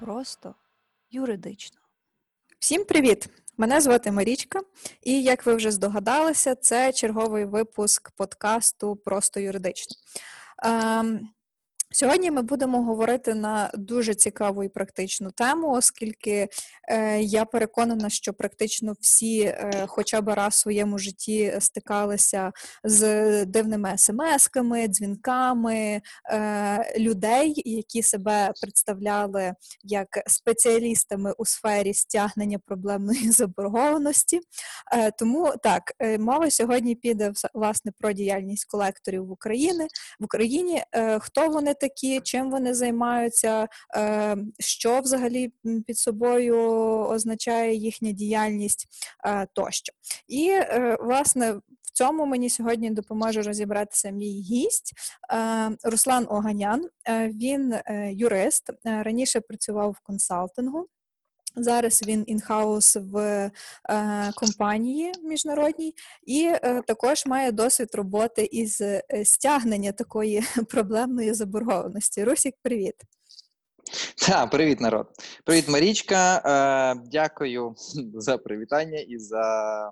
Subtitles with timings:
[0.00, 0.54] просто
[1.10, 1.80] юридично.
[2.58, 3.28] Всім привіт!
[3.56, 4.60] Мене звати Марічка,
[5.02, 9.96] і як ви вже здогадалися, це черговий випуск подкасту Просто юридично.
[10.62, 11.28] Ем,
[11.92, 16.48] Сьогодні ми будемо говорити на дуже цікаву і практичну тему, оскільки
[16.88, 22.52] е, я переконана, що практично всі, е, хоча б раз в своєму житті, стикалися
[22.84, 29.54] з дивними смс-ками, дзвінками е, людей, які себе представляли
[29.84, 34.40] як спеціалістами у сфері стягнення проблемної заборгованості.
[34.92, 39.86] Е, тому так, е, мова сьогодні піде власне про діяльність колекторів в Україні
[40.20, 40.82] в Україні.
[40.92, 41.74] Е, хто вони?
[41.80, 45.52] Такі, чим вони займаються, е, що взагалі
[45.86, 46.58] під собою
[47.08, 48.86] означає їхня діяльність
[49.26, 49.92] е, тощо.
[50.28, 51.52] І, е, власне,
[51.82, 54.92] в цьому мені сьогодні допоможе розібратися мій гість
[55.84, 56.88] Руслан Оганян.
[57.10, 57.74] Він
[58.10, 60.86] юрист, раніше працював в консалтингу.
[61.56, 65.94] Зараз він інхаус в е, компанії міжнародній,
[66.26, 72.24] і е, також має досвід роботи із е, стягнення такої проблемної заборгованості.
[72.24, 72.94] Русік, привіт.
[74.28, 75.06] Так, привіт, народ.
[75.44, 76.36] Привіт, Марічка.
[76.36, 77.74] Е, Дякую
[78.14, 79.90] за привітання і за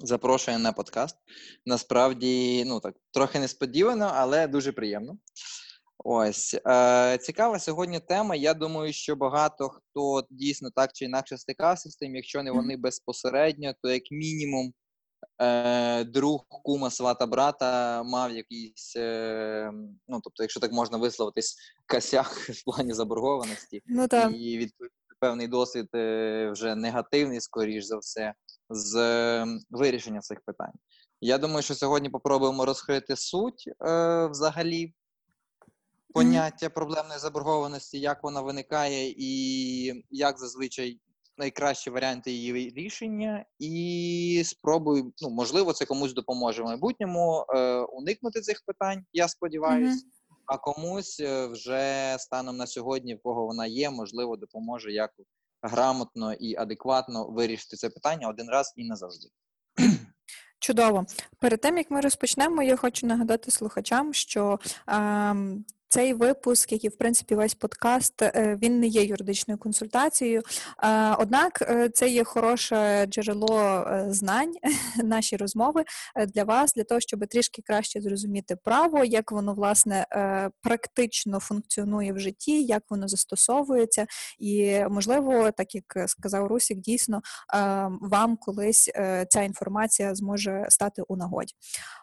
[0.00, 1.16] запрошення на подкаст.
[1.66, 5.18] Насправді, ну так, трохи несподівано, але дуже приємно.
[6.04, 8.34] Ось е, цікава сьогодні тема.
[8.34, 12.76] Я думаю, що багато хто дійсно так чи інакше стикався з тим, якщо не вони
[12.76, 14.72] безпосередньо, то як мінімум
[15.42, 19.70] е, друг кума свата брата мав якийсь, е,
[20.08, 24.32] ну тобто, якщо так можна висловитись, косяк в плані заборгованості, ну, так.
[24.34, 28.34] і відповідно певний досвід е, вже негативний, скоріш за все,
[28.70, 30.72] з е, вирішення цих питань.
[31.20, 34.94] Я думаю, що сьогодні попробуємо розкрити суть е, взагалі
[36.14, 41.00] поняття проблемної заборгованості, як вона виникає, і як зазвичай
[41.38, 48.40] найкращі варіанти її рішення, і спробую, ну можливо, це комусь допоможе в майбутньому е, уникнути
[48.40, 49.04] цих питань.
[49.12, 50.06] Я сподіваюся.
[50.06, 50.22] Mm-hmm.
[50.46, 55.10] А комусь е, вже станом на сьогодні, в кого вона є, можливо, допоможе як
[55.62, 59.28] грамотно і адекватно вирішити це питання один раз і назавжди.
[60.58, 61.06] Чудово.
[61.38, 64.58] Перед тим як ми розпочнемо, я хочу нагадати слухачам, що
[64.88, 65.34] е,
[65.92, 70.42] цей випуск, як і в принципі весь подкаст, е, він не є юридичною консультацією.
[71.18, 74.52] Однак е, це є хороше джерело е, знань,
[75.04, 75.84] наші розмови
[76.34, 80.06] для вас, для того, щоб трішки краще зрозуміти право, як воно власне
[80.62, 84.06] практично функціонує в житті, як воно застосовується,
[84.38, 87.22] і можливо, так як сказав Русік, дійсно
[88.00, 88.90] вам колись
[89.28, 91.54] ця інформація зможе стати у нагоді.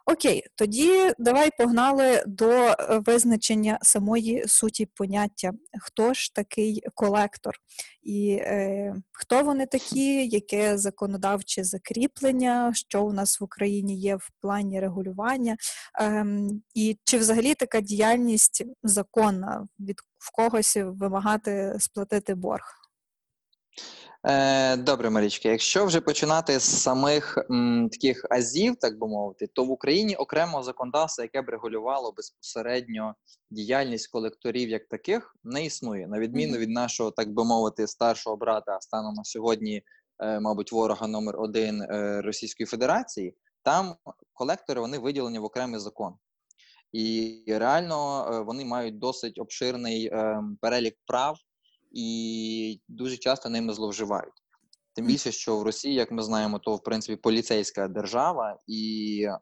[0.05, 2.75] Окей, тоді давай погнали до
[3.05, 7.55] визначення самої суті поняття, хто ж такий колектор,
[8.03, 14.29] і е, хто вони такі, яке законодавче закріплення, що у нас в Україні є в
[14.41, 15.57] плані регулювання,
[16.01, 16.25] е,
[16.73, 22.88] і чи взагалі така діяльність законна від в когось вимагати сплатити борг?
[24.23, 25.49] Е, добре, Марічка.
[25.49, 30.63] Якщо вже починати з самих м, таких азів, так би мовити, то в Україні окремо
[30.63, 33.15] законодавство, яке б регулювало безпосередньо
[33.49, 38.77] діяльність колекторів як таких, не існує на відміну від нашого, так би мовити, старшого брата
[38.81, 39.83] станом на сьогодні,
[40.23, 43.35] е, мабуть, ворога номер один е, Російської Федерації.
[43.63, 43.95] Там
[44.33, 46.13] колектори вони виділені в окремий закон.
[46.91, 51.37] І реально вони мають досить обширний е, перелік прав
[51.91, 54.33] і дуже часто ними зловживають.
[54.93, 59.39] Тим більше, що в Росії, як ми знаємо, то в принципі поліцейська держава, і е,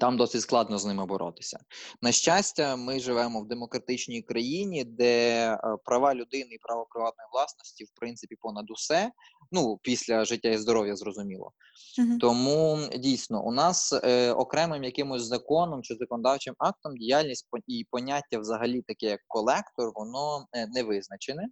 [0.00, 1.58] там досить складно з ними боротися.
[2.02, 7.84] На щастя, ми живемо в демократичній країні, де е, права людини і право приватної власності,
[7.84, 9.10] в принципі, понад усе.
[9.52, 11.52] Ну після життя і здоров'я, зрозуміло.
[12.00, 12.18] Uh-huh.
[12.18, 18.82] Тому дійсно у нас е, окремим якимось законом чи законодавчим актом діяльність і поняття, взагалі,
[18.82, 21.48] таке як колектор, воно е, не визначене.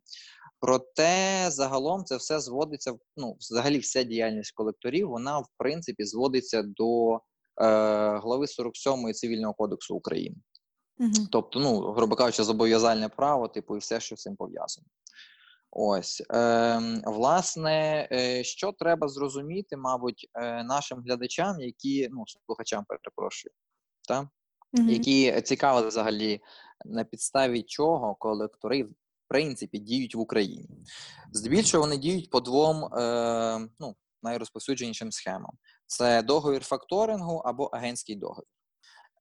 [0.61, 7.21] Проте загалом це все зводиться ну, взагалі, вся діяльність колекторів, вона в принципі зводиться до
[7.57, 10.37] глави 47 цивільного кодексу України.
[10.99, 11.13] Угу.
[11.31, 14.87] Тобто, ну, грубо кажучи, зобов'язальне право, типу, і все, що з цим пов'язано.
[15.75, 23.53] Ось, е, власне, е, що треба зрозуміти, мабуть, е, нашим глядачам, які, ну, слухачам перепрошую,
[24.09, 24.29] та?
[24.73, 24.89] Угу.
[24.89, 26.41] які цікавили взагалі,
[26.85, 28.95] на підставі чого колектори, в
[29.29, 30.69] принципі, діють в Україні.
[31.33, 35.53] Здебільшого вони діють по двом е, ну, найрозповсюдженішим схемам:
[35.93, 38.47] це договір факторингу або агентський договір.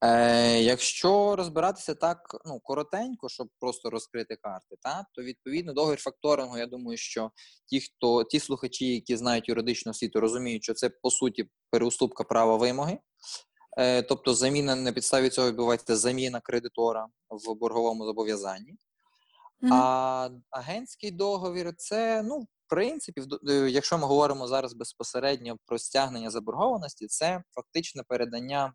[0.03, 6.57] Е, якщо розбиратися так ну, коротенько, щоб просто розкрити карти, та, то відповідно договір факторингу,
[6.57, 7.31] я думаю, що
[7.65, 12.57] ті, хто ті слухачі, які знають юридичну освіту, розуміють, що це по суті переуступка права
[12.57, 12.99] вимоги.
[13.77, 18.75] Е, тобто заміна на підставі цього відбувається заміна кредитора в борговому зобов'язанні.
[19.61, 19.73] Мгм.
[19.73, 27.07] А агентський договір це, ну, принципі, е, якщо ми говоримо зараз безпосередньо про стягнення заборгованості,
[27.07, 28.73] це фактичне передання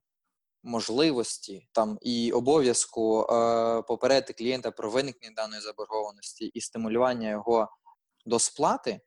[0.62, 7.68] можливості там і обов'язку е, попередити клієнта про виникнення даної заборгованості і стимулювання його
[8.26, 9.00] до сплати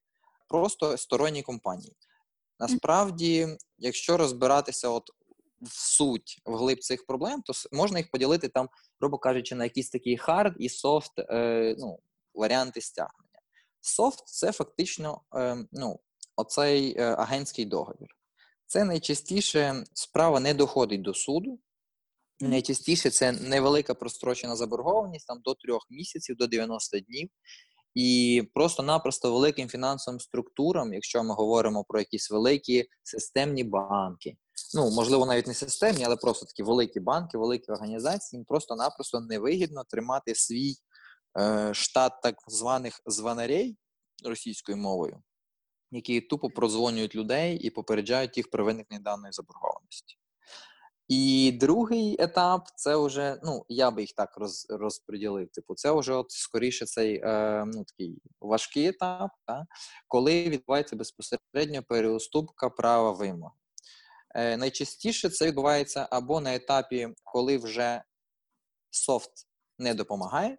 [0.48, 1.96] просто сторонній компанії.
[2.60, 3.48] Насправді,
[3.78, 5.10] якщо розбиратися от
[5.62, 8.70] в суть, в глиб цих проблем, то можна їх поділити там,
[9.00, 12.00] грубо кажучи, на якісь такі hard і soft е, ну,
[12.34, 13.29] варіанти стягнення.
[13.82, 16.00] Soft це фактично е, ну,
[16.36, 18.08] оцей е, агентський договір.
[18.66, 21.60] Це найчастіше справа не доходить до суду.
[22.40, 27.30] Найчастіше це невелика прострочена заборгованість там до трьох місяців, до 90 днів.
[27.96, 34.38] І просто-напросто великим фінансовим структурам, якщо ми говоримо про якісь великі системні банки,
[34.76, 39.84] ну можливо, навіть не системні, але просто такі великі банки, великі організації, їм просто-напросто невигідно
[39.90, 40.76] тримати свій
[41.72, 43.78] штат так званих званарей
[44.26, 45.24] російською мовою,
[45.92, 50.20] які тупо продзвонюють людей і попереджають їх про виникнення даної заборгованості.
[51.10, 55.50] І другий етап це вже, ну я би їх так роз, розподілив.
[55.50, 59.66] Типу, це вже от скоріше цей е, ну, такий важкий етап, та,
[60.08, 63.56] коли відбувається безпосередньо переуступка права вимоги.
[64.36, 68.04] Е, найчастіше це відбувається або на етапі, коли вже
[68.90, 69.32] софт
[69.78, 70.58] не допомагає,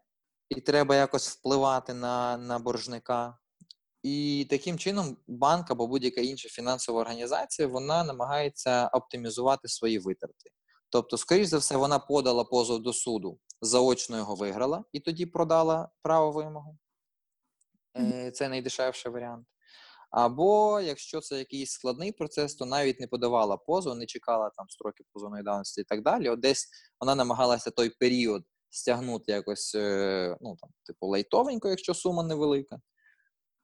[0.51, 3.39] і треба якось впливати на, на боржника.
[4.03, 10.51] І таким чином банк або будь-яка інша фінансова організація вона намагається оптимізувати свої витрати.
[10.89, 15.89] Тобто, скоріш за все, вона подала позов до суду, заочно його виграла і тоді продала
[16.03, 16.71] право вимоги.
[17.97, 19.47] Е, Це найдешевший варіант.
[20.11, 25.05] Або якщо це якийсь складний процес, то навіть не подавала позов, не чекала там строки
[25.13, 26.29] позовної давності і так далі.
[26.29, 26.69] От десь
[27.01, 32.81] вона намагалася той період стягнути якось, е, ну там, типу, лайтовенько, якщо сума невелика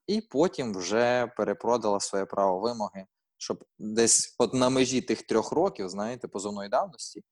[0.06, 3.06] і потім вже перепродала своє право вимоги,
[3.38, 7.22] щоб десь от на межі тих трьох років, знаєте, позовної давності,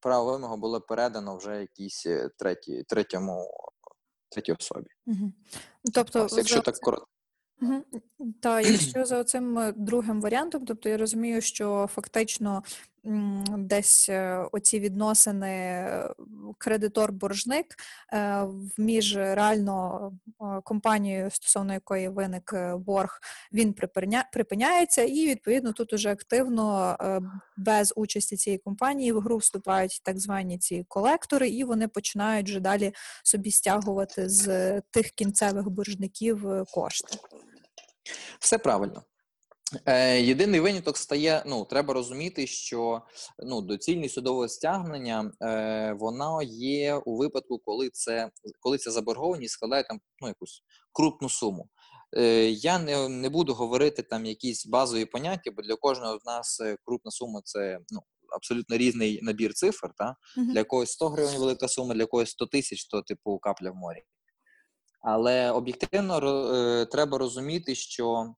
[0.00, 3.50] право вимоги було передано вже якійсь е, третій, третьому,
[4.28, 4.86] третій особі.
[5.06, 5.32] Мгм.
[5.94, 7.06] Тобто, Ось, якщо за так коротко.
[7.60, 7.84] Мгм.
[8.40, 12.62] Та якщо за цим е, другим варіантом, тобто я розумію, що фактично
[13.58, 16.14] десь е, оці відносини е,
[16.58, 17.66] кредитор-боржник
[18.12, 18.46] е,
[18.78, 20.12] між реально
[20.64, 23.20] компанією, стосовно якої виник борг,
[23.52, 26.96] він припиня- припиняється, і відповідно тут уже активно
[27.56, 32.60] без участі цієї компанії в гру вступають так звані ці колектори, і вони починають вже
[32.60, 32.92] далі
[33.24, 37.18] собі стягувати з тих кінцевих боржників кошти.
[38.38, 39.02] Все правильно.
[39.86, 43.02] Е, єдиний виняток стає: ну, треба розуміти, що
[43.38, 48.30] ну, доцільність судового стягнення е, вона є у випадку, коли це
[48.60, 51.68] коли ця заборгованість складає там ну, якусь крупну суму.
[52.16, 56.60] Е, я не, не буду говорити там якісь базові поняття, бо для кожного з нас
[56.60, 58.00] е, крупна сума це ну,
[58.36, 59.90] абсолютно різний набір цифр.
[59.98, 60.16] Та?
[60.36, 60.52] Мгм.
[60.52, 64.02] Для когось 100 гривень велика сума, для когось 100 тисяч, то типу капля в морі.
[65.02, 66.18] Але об'єктивно
[66.54, 68.34] е, треба розуміти, що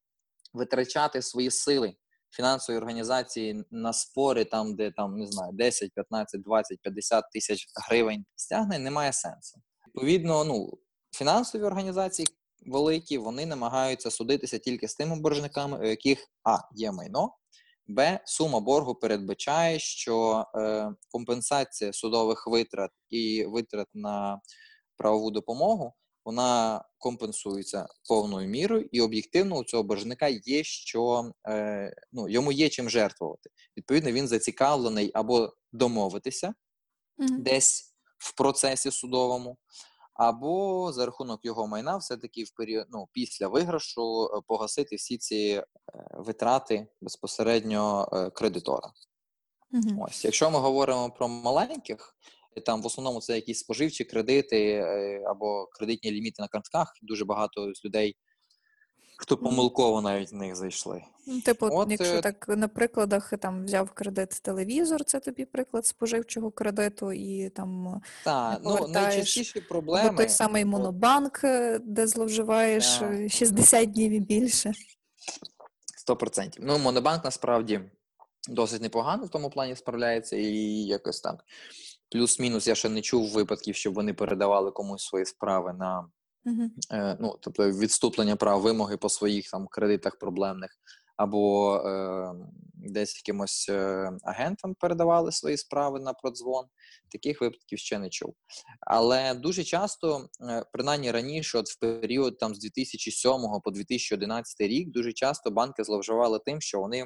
[0.54, 1.94] витрачати свої сили
[2.37, 8.25] фінансової організації на спори, там, де там не знаю, 10, 15, 20, 50 тисяч гривень
[8.37, 9.61] стягнень, немає сенсу.
[9.87, 10.78] Відповідно, ну
[11.12, 12.28] фінансові організації
[12.66, 17.34] великі, вони намагаються судитися тільки з тими боржниками, у яких а є майно.
[17.87, 18.20] Б.
[18.25, 24.40] Сума боргу передбачає, що е, компенсація судових витрат і витрат на
[24.96, 25.94] правову допомогу
[26.25, 32.69] вона компенсується повною мірою, і об'єктивно у цього боржника є що е, ну, йому є
[32.69, 33.50] чим жертвувати.
[33.76, 36.54] Відповідно, він зацікавлений або домовитися
[37.19, 37.43] Мгм.
[37.43, 39.57] десь в процесі судовому,
[40.14, 45.37] або за рахунок його майна, все-таки в період ну, після виграшу е, погасити всі ці
[45.37, 45.62] е,
[46.19, 48.93] витрати безпосередньо кредитора.
[49.71, 50.00] Мгм.
[50.00, 52.16] Ось, якщо ми говоримо про маленьких,
[52.61, 56.92] там в основному це якісь споживчі кредити е, або кредитні ліміти на картках.
[57.02, 58.16] Дуже багато з людей,
[59.18, 61.02] хто помилково навіть в них зайшли.
[61.26, 65.87] Ну, Типу, От, якщо е, так на прикладах там взяв кредит телевізор, це тобі приклад
[65.87, 69.14] споживчого кредиту, і там Так, ну повертаєш.
[69.14, 74.73] найчастіші або проблеми той самий монобанк, е, де зловживаєш е, 60 днів і більше.
[76.08, 76.56] 100%.
[76.61, 77.80] Ну, Монобанк насправді
[78.49, 81.44] досить непогано в тому плані справляється, і якось так.
[82.11, 86.08] Плюс-мінус я ще не чув випадків, щоб вони передавали комусь свої справи на
[86.46, 86.70] Угу.
[86.92, 90.70] е, ну, тобто відступлення прав вимоги по своїх там кредитах проблемних,
[91.16, 92.34] або е,
[92.75, 96.66] десь якимось е, агентам передавали свої справи на продзвон.
[97.12, 98.34] Таких випадків ще не чув.
[98.80, 104.90] Але дуже часто, е, принаймні раніше, от в період там з 2007 по 2011 рік,
[104.90, 107.04] дуже часто банки зловживали тим, що вони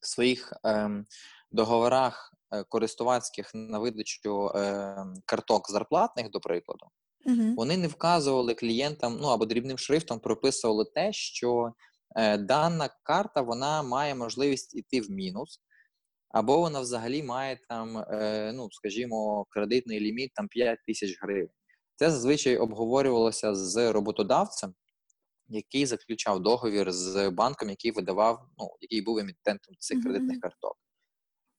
[0.00, 0.90] в своїх е,
[1.50, 2.35] договорах
[2.68, 6.86] користувацьких на видачу е, карток зарплатних, до прикладу,
[7.26, 7.54] Угу.
[7.56, 11.72] вони не вказували клієнтам, ну або дрібним шрифтом прописували те, що
[12.16, 15.60] е, дана карта вона має можливість іти в мінус,
[16.28, 21.50] або вона взагалі має там, е, ну скажімо, кредитний ліміт там 5 тисяч гривень.
[21.96, 24.74] Це зазвичай обговорювалося з роботодавцем,
[25.48, 30.76] який заключав договір з банком, який видавав, ну який був емітентом цих кредитних карток.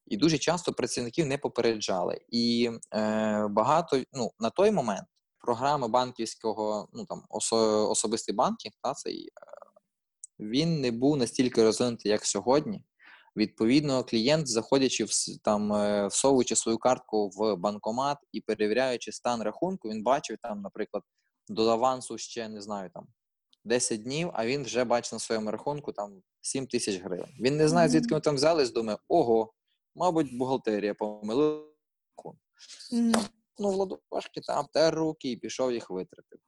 [0.08, 2.22] І дуже часто працівників не попереджали.
[2.30, 5.08] І е, багато ну, на той момент
[5.40, 9.30] програми банківського, ну там осо, особистий банкінг, та цей е,
[10.40, 12.84] він не був настільки розвинутий, як сьогодні.
[13.36, 15.10] Відповідно, клієнт, заходячи в
[15.44, 21.04] там, е, всовуючи свою картку в банкомат і перевіряючи стан рахунку, він бачив там, наприклад,
[21.48, 23.08] до авансу ще не знаю там
[23.64, 27.30] 10 днів, а він вже бачить на своєму рахунку там 7 тисяч гривень.
[27.40, 29.54] Він не знає, звідки вони там взялись, думає, ого,
[29.98, 31.64] мабуть, бухгалтерія помилила.
[33.60, 36.40] Ну, в ладошки там тер руки і пішов їх витратив.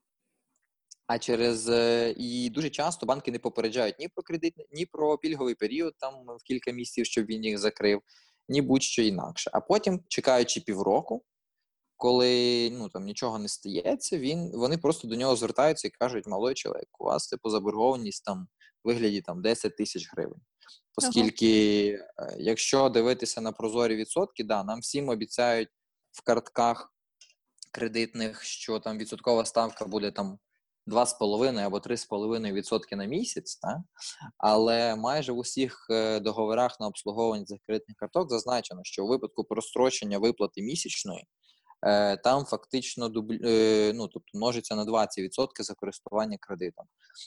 [1.07, 5.55] А через е, і дуже часто банки не попереджають ні про кредит, ні про пільговий
[5.55, 8.01] період там в кілька місяців, щоб він їх закрив,
[8.47, 9.49] ні будь-що інакше.
[9.53, 11.23] А потім, чекаючи півроку,
[11.97, 16.53] коли ну там нічого не стається, він вони просто до нього звертаються і кажуть: малой
[16.53, 18.47] чоловік, у вас типу заборгованість там
[18.83, 20.41] в вигляді там 10 тисяч гривень.
[21.07, 25.69] Оскільки, е, якщо дивитися на прозорі відсотки, да, нам всім обіцяють
[26.11, 26.93] в картках
[27.71, 30.39] кредитних, що там відсоткова ставка буде там
[30.87, 33.83] 2,5 або 3,5% відсотки на місяць, та?
[34.37, 39.43] але майже в усіх е, договорах на обслуговування цих кредитних карток зазначено, що у випадку
[39.43, 41.27] прострочення виплати місячної
[42.23, 46.85] там фактично дубль, е, ну, тобто множиться на 20% за користування кредитом.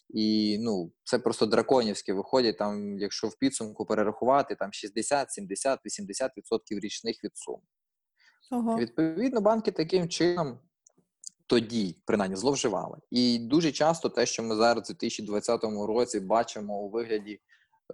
[0.09, 6.81] І ну, це просто драконівське виходить, там, якщо в підсумку перерахувати, там 60, 70, 80%
[6.81, 7.63] річних від суми.
[8.51, 8.79] Ого.
[8.79, 10.59] Відповідно, банки таким чином
[11.47, 12.99] тоді, принаймні, зловживали.
[13.11, 17.41] І дуже часто те, що ми зараз у 2020 році бачимо у вигляді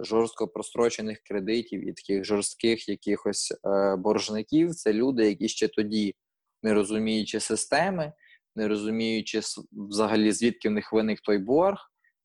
[0.01, 6.15] жорстко прострочених кредитів і таких жорстких якихось е, боржників, це люди, які ще тоді,
[6.63, 8.13] не розуміючи системи,
[8.57, 9.41] не розуміючи
[9.73, 11.79] взагалі звідки в них виник той борг,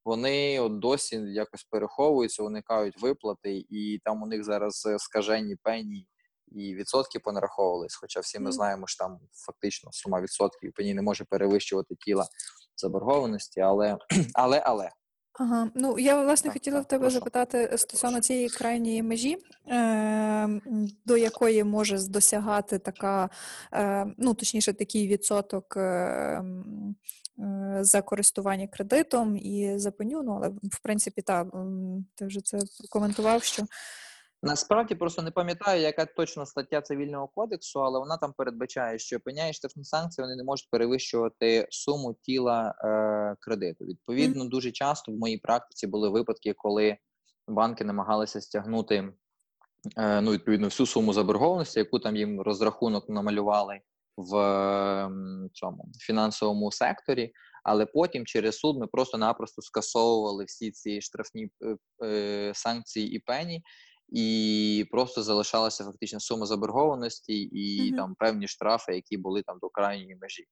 [0.05, 6.07] вони от досі якось переховуються, уникають виплати, і там у них зараз е, скажені пені
[6.47, 7.95] і відсотки понараховувались.
[7.95, 12.27] Хоча всі ми знаємо, що там фактично сума відсотків пені не може перевищувати тіла
[12.77, 13.97] заборгованості, але
[14.33, 14.89] але але
[15.39, 17.13] Ага, ну я власне Так, хотіла в тебе прошу.
[17.13, 19.37] запитати стосовно цієї крайньої межі,
[19.67, 20.49] е,
[21.05, 23.29] до якої може досягати така,
[23.73, 26.43] е, ну точніше, такий відсоток е, е,
[27.81, 30.23] за користування кредитом і за пеню.
[30.23, 31.47] Ну але в принципі, так,
[32.15, 32.59] ти вже це
[32.89, 33.63] коментував, що
[34.45, 39.53] Насправді просто не пам'ятаю, яка точно стаття цивільного кодексу, але вона там передбачає, що пеня
[39.53, 43.85] штрафні санкції вони не можуть перевищувати суму тіла е, кредиту.
[43.85, 46.97] Відповідно, дуже часто в моїй практиці були випадки, коли
[47.47, 49.13] банки намагалися стягнути
[49.97, 53.79] е, ну, відповідно всю суму заборгованості, яку там їм розрахунок намалювали
[54.17, 57.33] в ем, цьому фінансовому секторі.
[57.63, 63.63] Але потім через суд ми просто-напросто скасовували всі ці штрафні е, е, санкції і пені,
[64.13, 67.97] і просто залишалася фактично сума заборгованості і Мгм.
[67.97, 70.45] там певні штрафи, які були там до крайньої межі.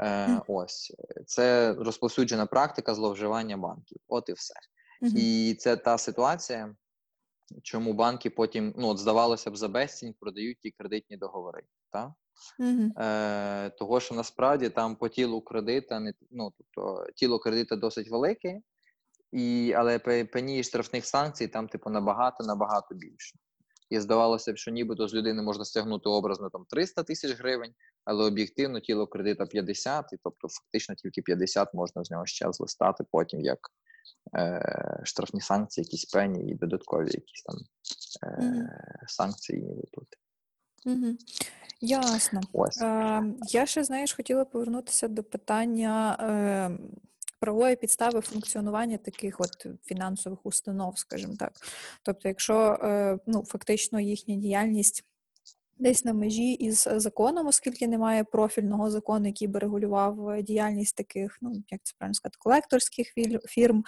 [0.00, 0.40] Е.
[0.48, 0.92] Ось
[1.26, 3.98] це розповсюджена практика зловживання банків.
[4.08, 4.54] От і все.
[5.02, 5.12] Мгм.
[5.16, 6.74] І це та ситуація,
[7.62, 11.62] чому банки потім, ну от здавалося б, за безцінь продають ті кредитні договори.
[11.90, 12.14] Та?
[12.58, 12.92] Мгм.
[12.98, 18.60] Е, того, що насправді там по тілу кредита не ну, тобто тіло кредита досить велике,
[19.32, 23.38] і, але пе- пені і штрафних санкцій там, типу, набагато набагато більше.
[23.90, 28.24] І здавалося б, що нібито з людини можна стягнути образно там 300 тисяч гривень, але
[28.24, 33.40] об'єктивно тіло кредита 50, і тобто фактично тільки 50 можна з нього ще злистати потім
[33.40, 33.58] як
[34.36, 37.56] е, штрафні санкції, якісь пені і додаткові якісь там
[38.24, 38.68] е,
[39.06, 40.16] санкції і виплати.
[40.86, 41.18] Мгм.
[41.80, 42.40] Ясно.
[42.52, 42.82] Ось.
[42.82, 46.78] Е, я ще, знаєш, хотіла повернутися до питання е,
[47.40, 51.52] правової підстави функціонування таких от фінансових установ, скажімо так.
[52.02, 55.04] Тобто, якщо е, ну, фактично їхня діяльність
[55.80, 61.38] десь на межі із законом, оскільки немає профільного закону, який би регулював е, діяльність таких,
[61.40, 63.12] ну як це правильно сказати, колекторських
[63.48, 63.84] фірм,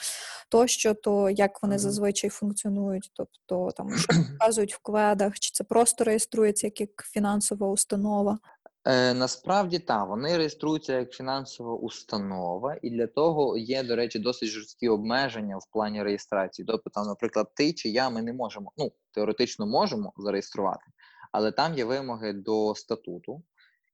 [0.48, 6.04] тощо, то як вони зазвичай функціонують, тобто там що вказують в вкладах, чи це просто
[6.04, 8.38] реєструється як, як фінансова установа.
[8.84, 14.48] Е, насправді так, вони реєструються як фінансова установа, і для того є, до речі, досить
[14.48, 16.66] жорсткі обмеження в плані реєстрації.
[16.66, 20.84] Тобто, там, наприклад, ти чи я, ми не можемо, ну, теоретично можемо зареєструвати,
[21.32, 23.42] але там є вимоги до статуту,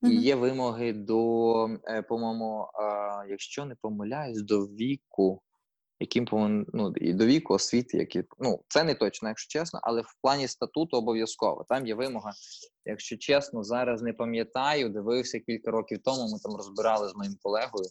[0.03, 5.43] і є вимоги до, е, по-моєму, а, якщо не помиляюсь, до віку,
[6.01, 10.01] яким повинен, ну, і до віку освіти, які, ну, це не точно, якщо чесно, але
[10.01, 11.65] в плані статуту обов'язково.
[11.69, 12.33] Там є вимога,
[12.85, 17.89] якщо чесно, зараз не пам'ятаю, дивився кілька років тому, ми там розбирали з моїм колегою,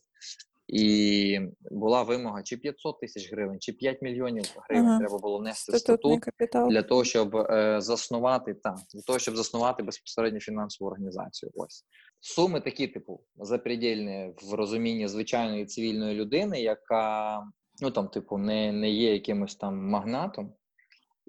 [0.67, 1.39] і
[1.71, 4.99] була вимога чи 500 тисяч гривень, чи 5 мільйонів гривень Ага.
[4.99, 6.69] треба було внести в статут капітал.
[6.69, 11.51] для того, щоб е, заснувати та для того, щоб заснувати безпосередньо фінансову організацію.
[11.55, 11.83] Ось
[12.19, 17.43] суми такі, типу, запредельні в розумінні звичайної цивільної людини, яка
[17.81, 20.53] ну там, типу, не, не є якимось там магнатом.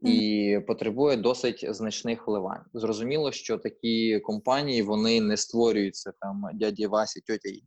[0.02, 2.64] І потребує досить значних вливань.
[2.74, 7.62] Зрозуміло, що такі компанії вони не створюються там дяді Васі, тьоті е,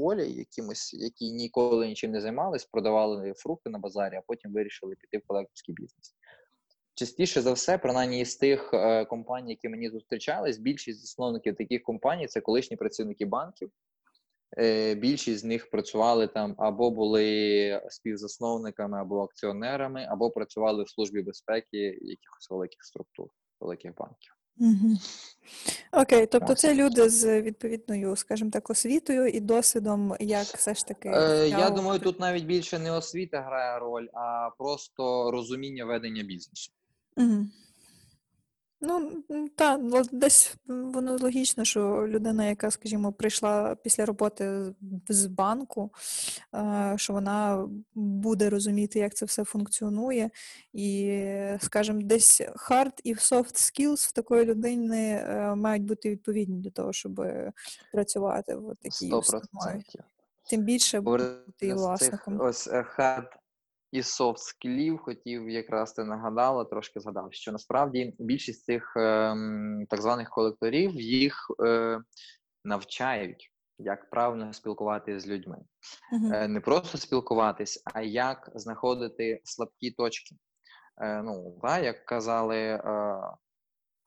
[0.00, 5.18] Олі, якимось, які ніколи нічим не займались, продавали фрукти на базарі, а потім вирішили піти
[5.18, 6.14] в колекторський бізнес.
[6.94, 12.26] Частіше за все, принаймні із тих е, компаній, які мені зустрічались, більшість засновників таких компаній
[12.26, 13.70] це колишні працівники банків.
[14.58, 21.22] Е, більшість з них працювали там або були співзасновниками, або акціонерами, або працювали в службі
[21.22, 23.28] безпеки якихось великих структур,
[23.60, 24.32] великих банків.
[24.58, 24.96] Угу.
[25.92, 31.08] Окей, тобто це люди з відповідною, скажімо так, освітою і досвідом, як все ж таки.
[31.08, 36.72] Е, я думаю, тут навіть більше не освіта грає роль, а просто розуміння ведення бізнесу.
[37.16, 37.50] Мгм.
[38.84, 39.22] Ну,
[39.56, 39.80] так,
[40.12, 44.74] десь воно логічно, що людина, яка, скажімо, прийшла після роботи
[45.08, 45.90] з банку,
[46.54, 50.30] е, що вона буде розуміти, як це все функціонує,
[50.72, 51.22] і,
[51.60, 56.92] скажімо, десь hard і soft skills в такої людини е, мають бути відповідні для того,
[56.92, 57.26] щоб
[57.92, 59.84] працювати в такій установі.
[60.50, 62.40] Тим більше бути власником.
[62.40, 63.26] ось е, hard
[63.92, 70.00] і soft скілів хотів якраз ти нагадала, трошки згадав, що насправді більшість цих ем, так
[70.00, 72.00] званих колекторів їх е,
[72.64, 75.58] навчають, як правильно спілкуватися з людьми.
[76.32, 80.36] Е, не просто спілкуватись, а як знаходити слабкі точки.
[81.00, 82.80] Е, ну, да, як казали е,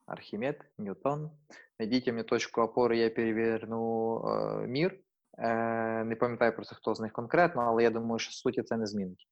[0.07, 1.31] Архімед, Ньютон,
[1.79, 4.99] найдіть мені точку опори, я переверну е, мір.
[5.37, 8.77] Е, не пам'ятаю про це, хто з них конкретно, але я думаю, що суті це
[8.77, 9.27] не змінить.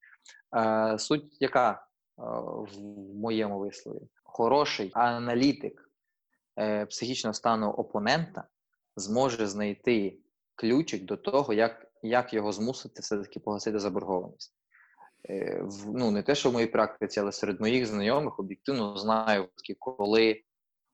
[0.55, 1.77] Е, суть яка е,
[2.17, 2.79] в
[3.15, 4.07] моєму вислові?
[4.23, 5.89] Хороший аналітик
[6.59, 8.43] е, психічного стану опонента
[8.95, 10.19] зможе знайти
[10.55, 14.55] ключик до того, як, як його змусити все-таки погасити заборгованість.
[15.85, 20.43] Ну, не те, що в моїй практиці, але серед моїх знайомих об'єктивно знаю, коли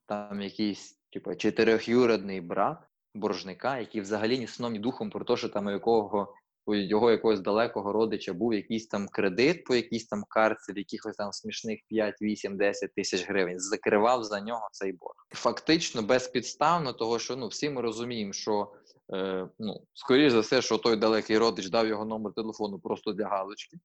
[0.06, 2.78] там якийсь типу, чотирьохюродний брат
[3.14, 6.36] боржника, який взагалі ні сном, ні духом про те, що там у якого
[6.70, 11.16] у його якогось далекого родича був якийсь там кредит по якійсь там карці, в якихось
[11.16, 15.16] там смішних 5, 8, 10 тисяч гривень, закривав за нього цей борг.
[15.30, 18.72] Фактично безпідставно, того що ну всі ми розуміємо, що
[19.14, 23.28] е, ну скоріш за все, що той далекий родич дав його номер телефону просто для
[23.28, 23.78] галочки.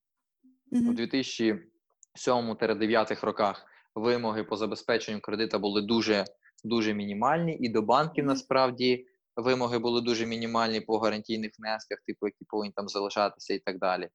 [0.72, 0.96] У Мгм.
[0.96, 6.24] 2007-2009 роках вимоги по забезпеченню кредита були дуже
[6.64, 12.44] дуже мінімальні, і до банків насправді вимоги були дуже мінімальні по гарантійних внесках, типу, які
[12.48, 14.08] повинні там залишатися і так далі.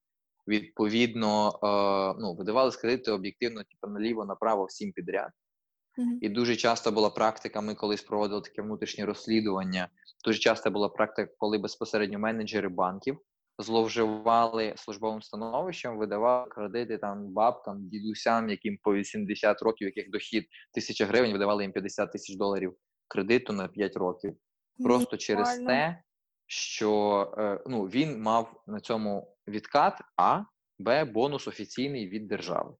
[0.47, 5.31] Відповідно, е, ну, видавались кредити об'єктивно, типу, наліво, направо, всім підряд.
[5.97, 6.19] Мгм.
[6.21, 9.87] І дуже часто була практика, ми колись проводили таке внутрішнє розслідування.
[10.25, 13.19] Дуже часто була практика, коли безпосередньо менеджери банків
[13.59, 21.05] зловживали службовим становищем, видавали кредити там бабкам, дідусям, яким по 80 років, яких дохід тисяча
[21.05, 22.75] гривень, видавали їм 50 тисяч доларів
[23.07, 24.35] кредиту на 5 років.
[24.83, 26.03] Просто через те,
[26.47, 30.43] що е, ну, він мав на цьому відкат, а
[30.79, 32.75] Б бонус офіційний від держави.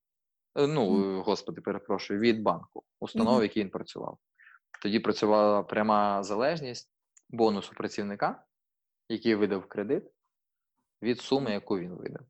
[0.55, 3.39] Е, Ну, е, господи, перепрошую, від банку, установи, Мгм.
[3.39, 4.17] в якій він працював.
[4.81, 6.91] Тоді працювала пряма залежність
[7.29, 8.45] бонусу працівника,
[9.09, 10.03] який видав кредит,
[11.01, 12.21] від суми, яку він видав.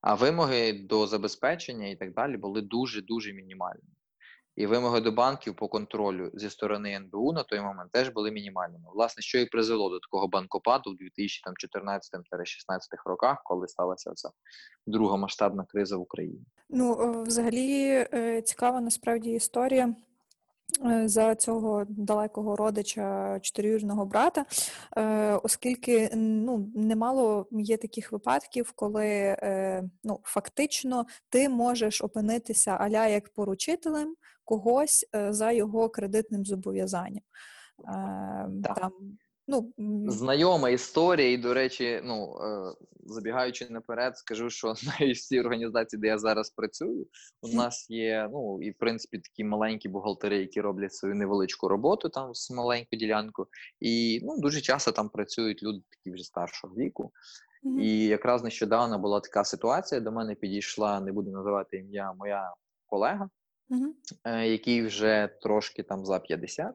[0.00, 3.88] А вимоги до забезпечення і так далі були дуже дуже мінімальні.
[4.56, 8.84] І вимоги до банків по контролю зі сторони НБУ на той момент теж були мінімальними.
[8.94, 11.98] Власне, що і призвело до такого банкопаду в 2014-16
[13.06, 14.30] роках, коли сталася ця
[14.86, 16.44] друга масштабна криза в Україні.
[16.70, 19.94] Ну, взагалі, е, цікава насправді історія.
[20.86, 24.44] е, За цього далекого родича чотирюрного брата,
[24.96, 29.36] е, оскільки ну, немало є таких випадків, коли
[30.04, 34.16] ну, фактично ти можеш опинитися аля як поручителем
[34.52, 37.22] когось е, за його кредитним зобов'язанням.
[37.88, 38.78] Е, Так.
[38.78, 38.92] Там,
[39.48, 39.72] ну,
[40.10, 46.00] Знайома історія, і, до речі, ну е, забігаючи наперед, скажу, що навіть в цій організації,
[46.00, 47.06] де я зараз працюю,
[47.42, 52.08] у нас є, ну і в принципі такі маленькі бухгалтери, які роблять свою невеличку роботу
[52.08, 53.46] там з маленьку ділянку,
[53.80, 57.12] і ну дуже часто там працюють люди такі вже старшого віку.
[57.62, 57.80] мгм.
[57.80, 60.00] І якраз нещодавно була така ситуація.
[60.00, 62.54] До мене підійшла, не буду називати ім'я, моя
[62.86, 63.28] колега,
[64.24, 66.74] Е, який вже трошки там за 50.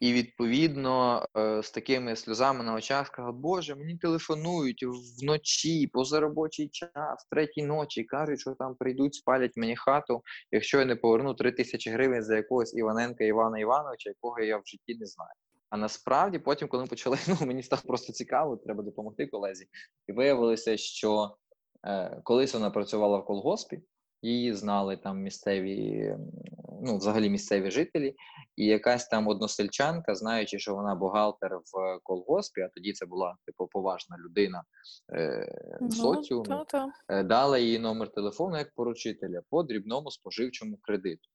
[0.00, 4.84] І відповідно е, з такими сльозами на очах сказав, Боже, мені телефонують
[5.22, 10.96] вночі, позаробочий час, третій ночі, кажуть, що там прийдуть, спалять мені хату, якщо я не
[10.96, 15.32] поверну 3 тисячі гривень за якогось Іваненка Івана Івановича, якого я в житті не знаю.
[15.70, 19.66] А насправді, потім, коли ми почали, ну мені стало просто цікаво, треба допомогти колезі.
[20.08, 21.36] І виявилося, що
[21.86, 23.80] е, колись вона працювала в колгоспі,
[24.22, 26.16] її знали там місцеві,
[26.82, 28.14] ну взагалі місцеві жителі,
[28.56, 33.66] і якась там односельчанка, знаючи, що вона бухгалтер в колгоспі, а тоді це була типу
[33.66, 34.62] поважна людина
[35.12, 36.92] е, Ну, соціумі, та-та.
[37.08, 41.28] е, дала їй номер телефону як поручителя по дрібному споживчому кредиту.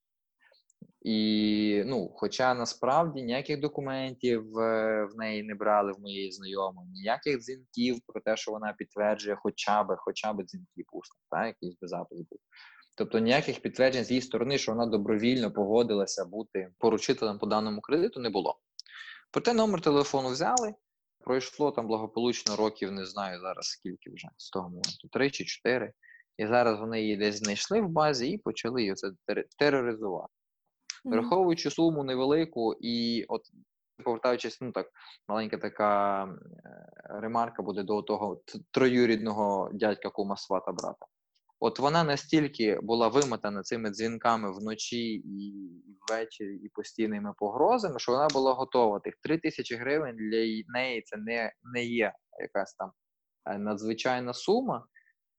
[1.02, 7.40] І ну, хоча насправді ніяких документів е, в неї не брали в моєї знайомої, ніяких
[7.40, 11.88] дзвінків про те, що вона підтверджує, хоча б хоча б дзвінків усних, та якийсь би
[11.88, 12.40] запис був.
[12.98, 18.20] Тобто ніяких підтверджень з її сторони, що вона добровільно погодилася бути поручителем по даному кредиту,
[18.20, 18.60] не було.
[19.32, 20.74] Проте номер телефону взяли.
[21.20, 25.94] Пройшло там благополучно років, не знаю зараз скільки вже з того моменту, три чи чотири.
[26.38, 29.12] І зараз вони її десь знайшли в базі і почали її це
[29.58, 30.34] тероризувати.
[31.06, 31.14] Мгм.
[31.14, 33.42] Враховуючи суму невелику, і от
[34.04, 34.88] повертаючись, ну так,
[35.28, 36.30] маленька така е,
[37.04, 41.06] ремарка буде до того троюрідного дядька кума свата брата.
[41.60, 45.54] От вона настільки була вимотана цими дзвінками вночі і
[46.10, 49.00] ввечері, і постійними погрозами, що вона була готова.
[49.00, 52.92] Тих три тисячі гривень для неї це не, не є якась там
[53.46, 54.86] е, надзвичайна сума,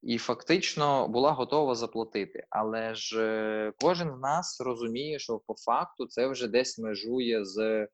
[0.02, 2.46] і фактично була готова заплатити.
[2.50, 7.88] Але ж е, кожен з нас розуміє, що по факту це вже десь межує з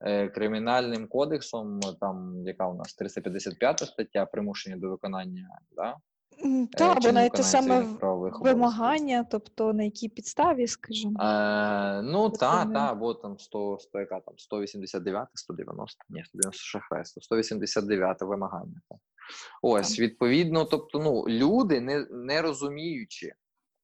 [0.00, 5.96] е, кримінальним кодексом, там яка у нас 355 стаття примушення до виконання, да?
[6.44, 7.86] Е, Та, або навіть те саме
[8.40, 11.22] вимагання, тобто на якій підставі, скажімо.
[11.22, 12.74] Е, ну, та, Закони.
[12.74, 18.80] та, або там 100, 100 яка там, 189, 190, ні, 190 шахрайство, 189 вимагання.
[18.88, 18.98] Так.
[19.62, 23.26] Ось, відповідно, тобто, ну, люди, не, не розуміючи,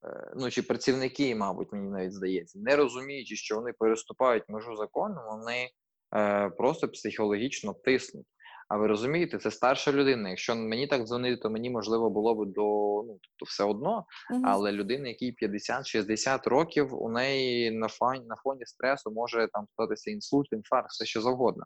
[0.05, 5.17] е, ну, чи працівники, мабуть, мені навіть здається, не розуміючи, що вони переступають межу закону,
[5.31, 5.69] вони
[6.17, 8.27] е, просто психологічно тиснуть.
[8.69, 10.29] А ви розумієте, це старша людина.
[10.29, 12.63] Якщо мені так дзвонити, то мені можливо було б до
[13.07, 14.07] ну, тобто все одно,
[14.45, 20.11] але людина, якій 50-60 років, у неї на фоні, на фоні стресу може там статися
[20.11, 21.65] інсульт, інфаркт, все що завгодно.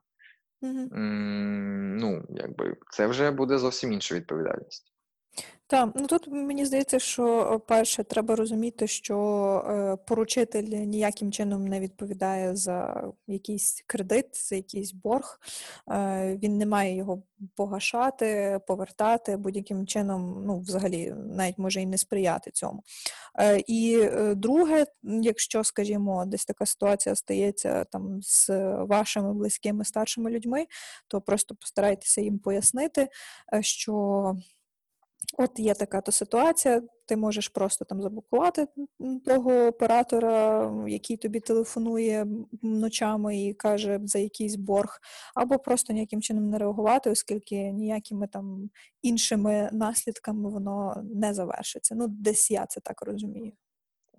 [0.62, 0.88] Mm-hmm.
[0.88, 4.92] Mm, ну, якби це вже буде зовсім інша відповідальність.
[5.70, 9.18] Так, ну тут мені здається, що е, перше, треба розуміти, що
[9.68, 15.40] е, поручитель ніяким чином не відповідає за якийсь кредит, за якийсь борг.
[15.90, 17.22] Е, він не має його
[17.56, 22.82] погашати, повертати будь-яким чином, ну, взагалі, навіть може і не сприяти цьому.
[23.66, 28.48] І друге, якщо, скажімо, десь така ситуація стається там з
[28.80, 30.66] вашими близькими старшими людьми,
[31.08, 33.08] то просто постарайтеся їм пояснити,
[33.60, 34.34] що.
[35.38, 38.66] От є така то ситуація, ти можеш просто там заблокувати
[39.24, 42.26] того оператора, який тобі телефонує
[42.62, 44.98] ночами і каже за якийсь борг,
[45.34, 48.70] або просто ніяким чином не реагувати, оскільки ніякими там
[49.02, 51.94] іншими наслідками воно не завершиться.
[51.94, 53.52] Ну, десь я це так розумію.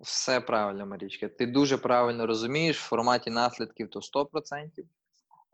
[0.00, 1.28] Все правильно, Марічка.
[1.28, 4.84] Ти дуже правильно розумієш, в форматі наслідків то 100%.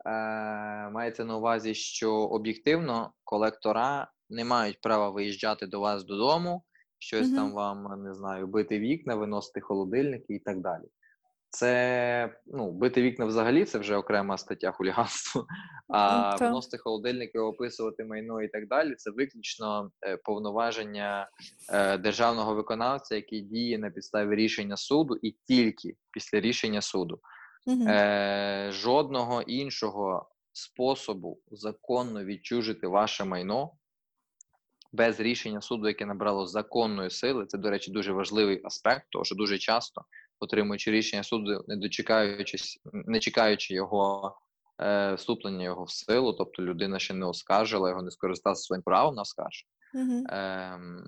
[0.05, 6.63] Е, мається на увазі, що об'єктивно колектора не мають права виїжджати до вас додому,
[6.99, 7.35] щось Мгм.
[7.35, 10.83] там вам, не знаю, бити вікна, виносити холодильники і так далі.
[11.49, 15.45] Це ну, бити вікна взагалі це вже окрема стаття хуліганства.
[15.89, 16.49] А Мгм, та.
[16.49, 21.29] вносити холодильники, описувати майно і так далі це виключно е, повноваження
[21.73, 27.19] е, державного виконавця, який діє на підставі рішення суду, і тільки після рішення суду.
[27.67, 27.87] Мгм.
[27.87, 33.71] Е, жодного іншого способу законно відчужити ваше майно
[34.91, 37.45] без рішення суду, яке набрало законної сили.
[37.45, 40.01] Це, до речі, дуже важливий аспект, тому що дуже часто,
[40.39, 44.35] отримуючи рішення суду, не дочекаючись, не чекаючи його
[44.81, 49.15] е, вступлення його в силу, тобто людина ще не оскаржила його, не скористалася своїм правом
[49.15, 49.71] на оскарження.
[50.29, 51.03] Ем,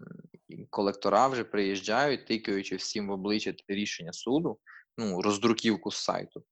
[0.48, 4.60] і колектора вже приїжджають, тикаючи всім в обличчя рішення суду,
[4.98, 6.44] ну, роздруківку з сайту,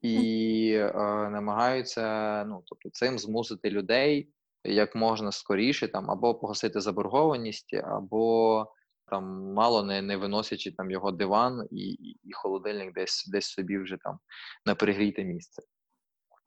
[0.00, 0.92] і е,
[1.30, 4.28] намагаються ну, тобто, цим змусити людей
[4.64, 8.66] як можна скоріше там або погасити заборгованість, або
[9.06, 11.92] там мало не, не виносячи там його диван і,
[12.24, 14.18] і, холодильник десь десь собі вже там
[14.66, 15.62] на перегріте місце.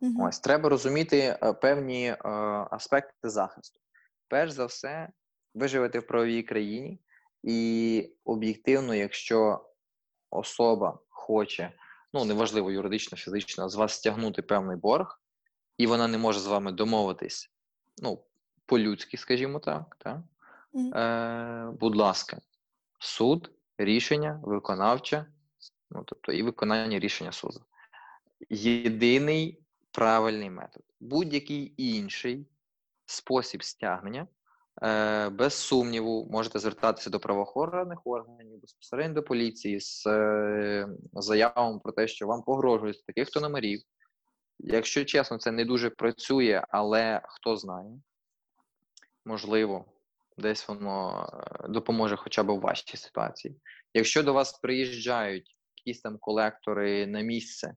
[0.02, 0.22] Мгм.
[0.22, 2.18] Ось треба розуміти е, певні е,
[2.72, 3.80] аспекти захисту.
[4.28, 5.10] Перш за все,
[5.54, 7.00] ви живете в правовій країні,
[7.44, 9.66] і об'єктивно, якщо
[10.30, 11.72] особа хоче,
[12.14, 15.22] ну неважливо юридично, фізично, з вас стягнути певний борг,
[15.78, 17.55] і вона не може з вами домовитись,
[17.98, 18.24] ну,
[18.66, 20.20] по-людськи, скажімо так, так?
[20.74, 20.94] Мгм.
[20.94, 22.42] Е, будь ласка,
[23.00, 25.26] суд, рішення, виконавче,
[25.92, 27.62] ну тобто і виконання рішення суду.
[28.50, 29.60] Єдиний
[29.92, 30.84] правильний метод.
[31.00, 32.48] Будь-який інший
[33.06, 34.28] спосіб стягнення,
[34.84, 41.92] е, без сумніву, можете звертатися до правоохоронних органів, безпосередньо до поліції з е, заявами про
[41.92, 43.82] те, що вам погрожують з таких то номерів.
[44.60, 48.00] Якщо чесно, це не дуже працює, але хто знає,
[49.26, 49.86] можливо,
[50.38, 53.60] десь воно е, допоможе хоча б у вашій ситуації.
[53.94, 57.76] Якщо до вас приїжджають якісь там колектори на місце,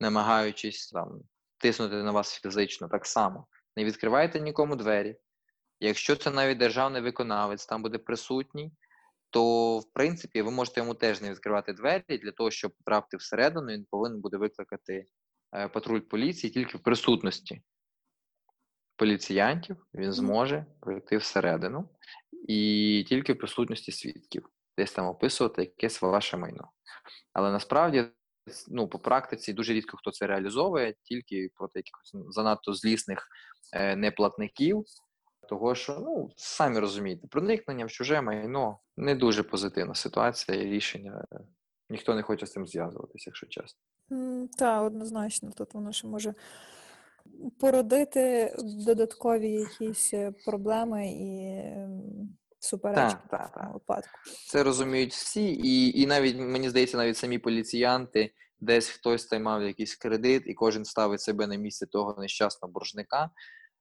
[0.00, 1.20] намагаючись там
[1.58, 5.16] тиснути на вас фізично, так само не відкривайте нікому двері.
[5.80, 8.72] Якщо це навіть державний виконавець там буде присутній,
[9.30, 13.66] то в принципі ви можете йому теж не відкривати двері для того, щоб потрапити всередину,
[13.66, 15.06] він повинен буде викликати
[15.50, 17.62] патруль поліції тільки в присутності
[18.96, 21.88] поліціянтів він зможе пройти всередину
[22.48, 26.70] і тільки в присутності свідків, десь там описувати якесь ваше майно.
[27.32, 28.04] Але насправді,
[28.68, 33.28] ну, по практиці дуже рідко хто це реалізовує, тільки проти якихось занадто злісних
[33.72, 34.84] е, неплатників.
[35.48, 41.24] Того, що, ну, самі розумієте, проникнення в чуже майно не дуже позитивна ситуація і рішення.
[41.32, 41.40] е,
[41.90, 43.80] Ніхто не хоче з цим зв'язуватися, якщо чесно.
[44.12, 46.34] М, Та, однозначно, тут воно ще може
[47.60, 48.54] породити
[48.86, 51.62] додаткові якісь е, проблеми і
[52.60, 53.74] суперечки Так, так, в цьому так.
[53.74, 54.10] випадку.
[54.46, 59.62] Це розуміють всі, і, і навіть мені здається, навіть самі поліціянти, десь хтось там мав
[59.62, 63.30] якийсь кредит, і кожен ставить себе на місце того нещасного боржника.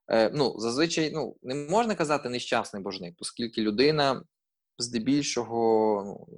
[0.07, 4.23] Е, ну, зазвичай, ну, не можна казати нещасний боржник, оскільки людина
[4.77, 6.37] здебільшого ну,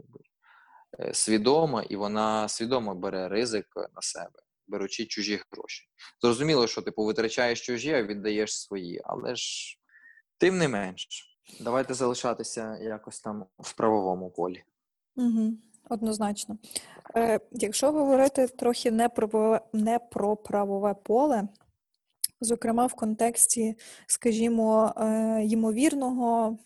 [1.13, 5.85] свідома, і вона свідомо бере ризик на себе, беручи чужі гроші.
[6.21, 9.77] Зрозуміло, що типу витрачаєш чужі, а віддаєш свої, але ж
[10.37, 14.63] тим не менш, давайте залишатися якось там в правовому полі.
[15.15, 15.53] Угу,
[15.89, 16.57] однозначно.
[17.15, 21.47] Е, якщо говорити трохи не про, не про правове поле,
[22.41, 23.75] зокрема в контексті,
[24.07, 26.57] скажімо, е, ймовірного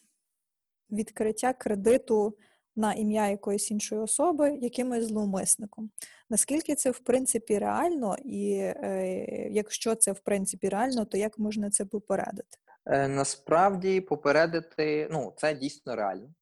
[0.91, 2.37] відкриття кредиту
[2.75, 5.91] на ім'я якоїсь іншої особи якимось зловмисником.
[6.29, 11.69] Наскільки це в принципі реально, і е, якщо це в принципі реально, то як можна
[11.69, 12.57] це попередити?
[12.85, 16.33] Е, Насправді попередити, ну, це дійсно реально.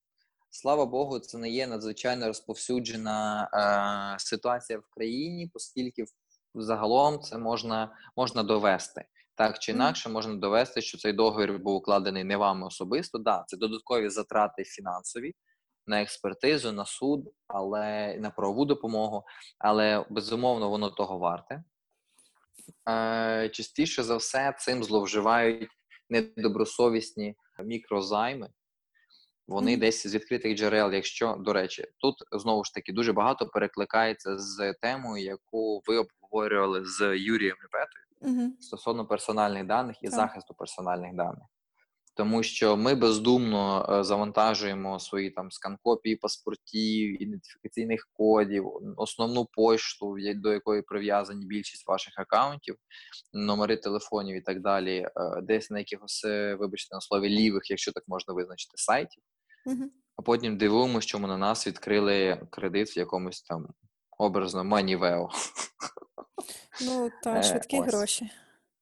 [0.50, 3.50] Слава Богу, це не є надзвичайно розповсюджена
[4.16, 6.06] е, ситуація в країні, оскільки
[6.56, 9.06] загалом це можна, можна довести.
[9.36, 13.18] Так чи інакше можна довести, що цей договір був укладений не вами особисто.
[13.18, 15.34] Да, це додаткові затрати фінансові
[15.88, 19.24] на експертизу, на суд, але на правову допомогу,
[19.60, 21.64] але безумовно воно того варте.
[22.90, 25.70] Е, частіше за все цим зловживають
[26.10, 28.50] недобросовісні мікрозайми.
[29.48, 34.38] Вони десь з відкритих джерел, якщо, до речі, тут знову ж таки дуже багато перекликається
[34.38, 38.54] з темою, яку ви обговорювали з Юрієм Репетою Угу.
[38.60, 40.16] стосовно персональних даних і Так.
[40.16, 41.44] захисту персональних даних.
[42.14, 50.54] Тому що ми бездумно е, завантажуємо свої там скан-копії паспортів, ідентифікаційних кодів, основну пошту, до
[50.54, 52.76] якої прив'язані більшість ваших акаунтів,
[53.34, 55.12] номери телефонів і так далі, е,
[55.44, 59.24] десь на якихось, е, вибачте, на слові лівих, якщо так можна визначити, сайтів.
[59.66, 59.84] Угу.
[60.16, 63.68] А потім дивуємося, чому на нас відкрили кредит в якомусь там
[64.18, 65.30] образно манівео.
[66.82, 68.30] Ну, Е, та швидкі гроші.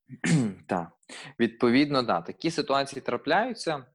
[0.67, 0.91] Так,
[1.39, 3.86] відповідно, да, такі ситуації трапляються.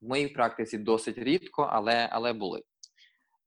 [0.00, 2.62] В моїй практиці досить рідко, але, але були.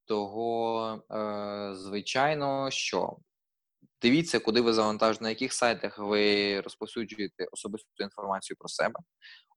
[0.05, 3.17] Того, е, звичайно, що
[4.01, 8.99] дивіться, куди ви завантажуєте, на яких сайтах ви розповсюджуєте особисту інформацію про себе.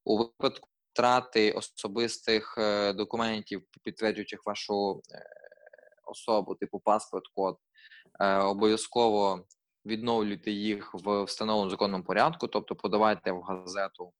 [0.04, 5.22] У випадку втрати особистих е, документів, підтверджуючих вашу е,
[6.06, 7.56] особу, типу паспорт, код,
[8.20, 9.46] е, обов'язково
[9.86, 14.12] відновлюйте їх в встановленому законному порядку, тобто подавайте в газету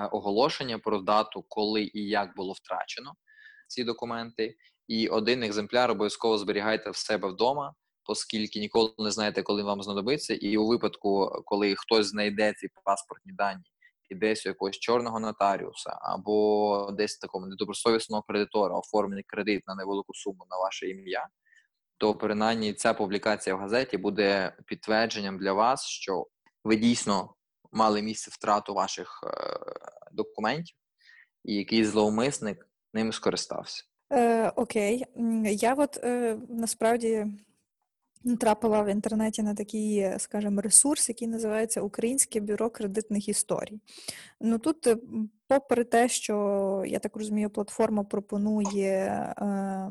[0.00, 3.12] е, оголошення про дату, коли і як було втрачено
[3.68, 4.56] ці документи,
[4.88, 7.74] і один екземпляр обов'язково зберігайте в себе вдома,
[8.06, 13.32] оскільки ніколи не знаєте, коли вам знадобиться, і у випадку, коли хтось знайде ці паспортні
[13.32, 13.62] дані
[14.08, 20.14] і десь у якогось чорного нотаріуса або десь такого недобросовісного кредитора оформлений кредит на невелику
[20.14, 21.28] суму на ваше ім'я,
[21.98, 26.26] то принаймні ця публікація в газеті буде підтвердженням для вас, що
[26.64, 27.34] ви дійсно
[27.72, 29.58] мали місце втрату ваших е,
[30.12, 30.76] документів,
[31.44, 33.84] і якийсь зловмисник ним скористався.
[34.12, 35.04] Е, окей,
[35.44, 37.26] я от е, насправді
[38.24, 43.80] натрапила в інтернеті на такий, скажімо, ресурс, який називається Українське бюро кредитних історій.
[44.40, 44.96] Ну тут, е,
[45.48, 48.94] попри те, що я так розумію, платформа пропонує
[49.38, 49.90] е,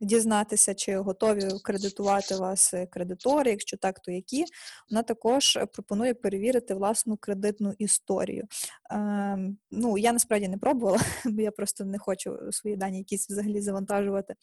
[0.00, 4.44] дізнатися, чи готові кредитувати вас кредитори, якщо так, то які,
[4.90, 8.44] вона також пропонує перевірити власну кредитну історію.
[8.92, 9.38] Е,
[9.70, 14.34] ну, я насправді не пробувала, бо я просто не хочу свої дані якісь взагалі завантажувати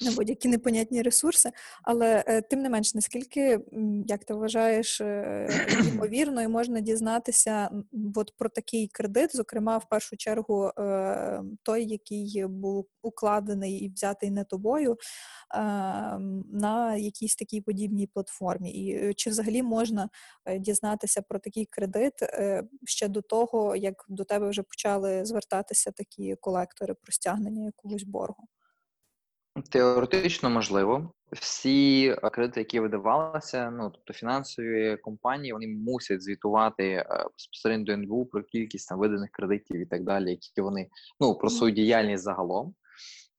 [0.00, 1.50] на будь-які непонятні ресурси.
[1.82, 3.60] Але е, тим не менш, наскільки,
[4.06, 5.48] як ти вважаєш, е,
[5.92, 7.70] ймовірно, і можна дізнатися
[8.14, 14.30] от про такий кредит, зокрема, в першу чергу, е, той, який був укладений і взятий
[14.30, 14.96] не тобою,
[16.52, 18.70] на якійсь такій подібній платформі.
[18.70, 20.08] І чи взагалі можна
[20.58, 22.12] дізнатися про такий кредит
[22.84, 28.48] ще до того, як до тебе вже почали звертатися такі колектори про стягнення якогось боргу?
[29.70, 31.12] Теоретично можливо.
[31.32, 37.92] Всі е, кредити, які видавалися, ну тобто фінансові компанії, вони мусять звітувати е, безпосередньо до
[37.92, 40.88] НБУ про кількість там виданих кредитів і так далі, які вони
[41.20, 42.74] ну про свою діяльність загалом.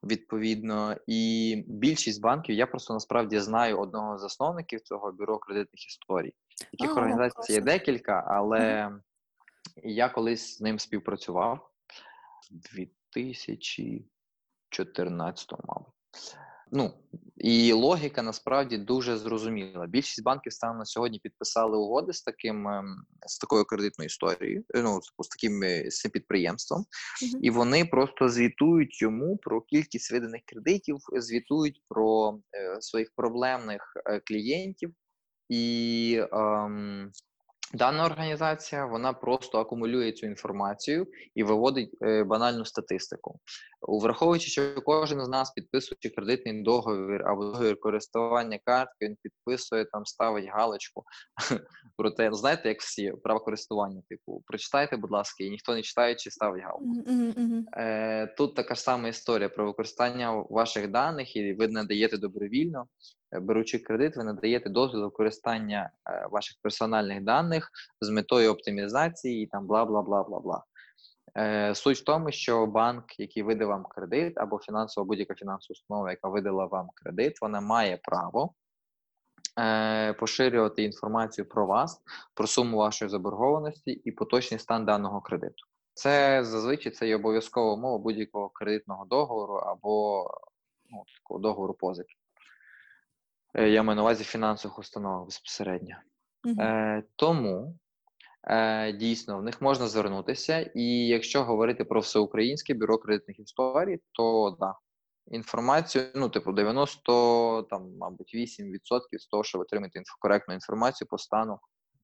[0.03, 6.33] Відповідно, і більшість банків я просто насправді знаю одного з засновників цього бюро кредитних історій.
[6.71, 8.91] Таких А, організацій є декілька, але
[9.83, 11.69] я колись з ним співпрацював
[12.51, 16.00] в 2014, мабуть.
[16.71, 16.93] Ну
[17.37, 19.87] і логіка насправді дуже зрозуміла.
[19.87, 22.95] Більшість банків станом на сьогодні підписали угоди з таким ем,
[23.27, 26.85] з такою кредитною історією, е, ну з таким е, з цим підприємством,
[27.23, 27.43] Мгм.
[27.43, 34.19] і вони просто звітують йому про кількість виданих кредитів, звітують про е, своїх проблемних е,
[34.19, 34.93] клієнтів,
[35.49, 37.11] і ем,
[37.73, 43.39] дана організація вона просто акумулює цю інформацію і виводить е, банальну статистику.
[43.87, 50.05] Враховуючи, що кожен з нас підписуючи кредитний договір або договір користування карткою, він підписує там,
[50.05, 51.03] ставить галочку
[51.97, 55.81] про те, ну, знаєте, як всі права користування, типу, прочитайте, будь ласка, і ніхто не
[55.81, 57.03] читаючи ставить галку.
[57.77, 62.85] Е, Тут така ж сама історія про використання ваших даних, і ви надаєте добровільно,
[63.39, 69.67] беручи кредит, ви надаєте дозвіл використання е, ваших персональних даних з метою оптимізації і там
[69.67, 70.63] бла бла бла бла бла.
[71.37, 76.09] Е, Суть в тому, що банк, який видав вам кредит, або фінансова будь-яка фінансова установа,
[76.09, 78.53] яка видала вам кредит, вона має право
[79.59, 82.01] е, поширювати інформацію про вас,
[82.33, 85.63] про суму вашої заборгованості і поточний стан даного кредиту.
[85.93, 90.23] Це зазвичай це є обов'язкова умова будь-якого кредитного договору або
[90.89, 92.13] ну, такого договору позики.
[93.53, 95.95] Е, Я маю на увазі фінансових установ безпосередньо.
[96.59, 97.75] Е, тому
[98.43, 104.57] е, дійсно в них можна звернутися, і якщо говорити про всеукраїнське бюро кредитних історій, то
[104.59, 104.73] да,
[105.27, 111.07] інформацію, ну, типу, 90, там, мабуть, 8% з того, що ви отримаєте інф- коректну інформацію
[111.07, 111.59] по стану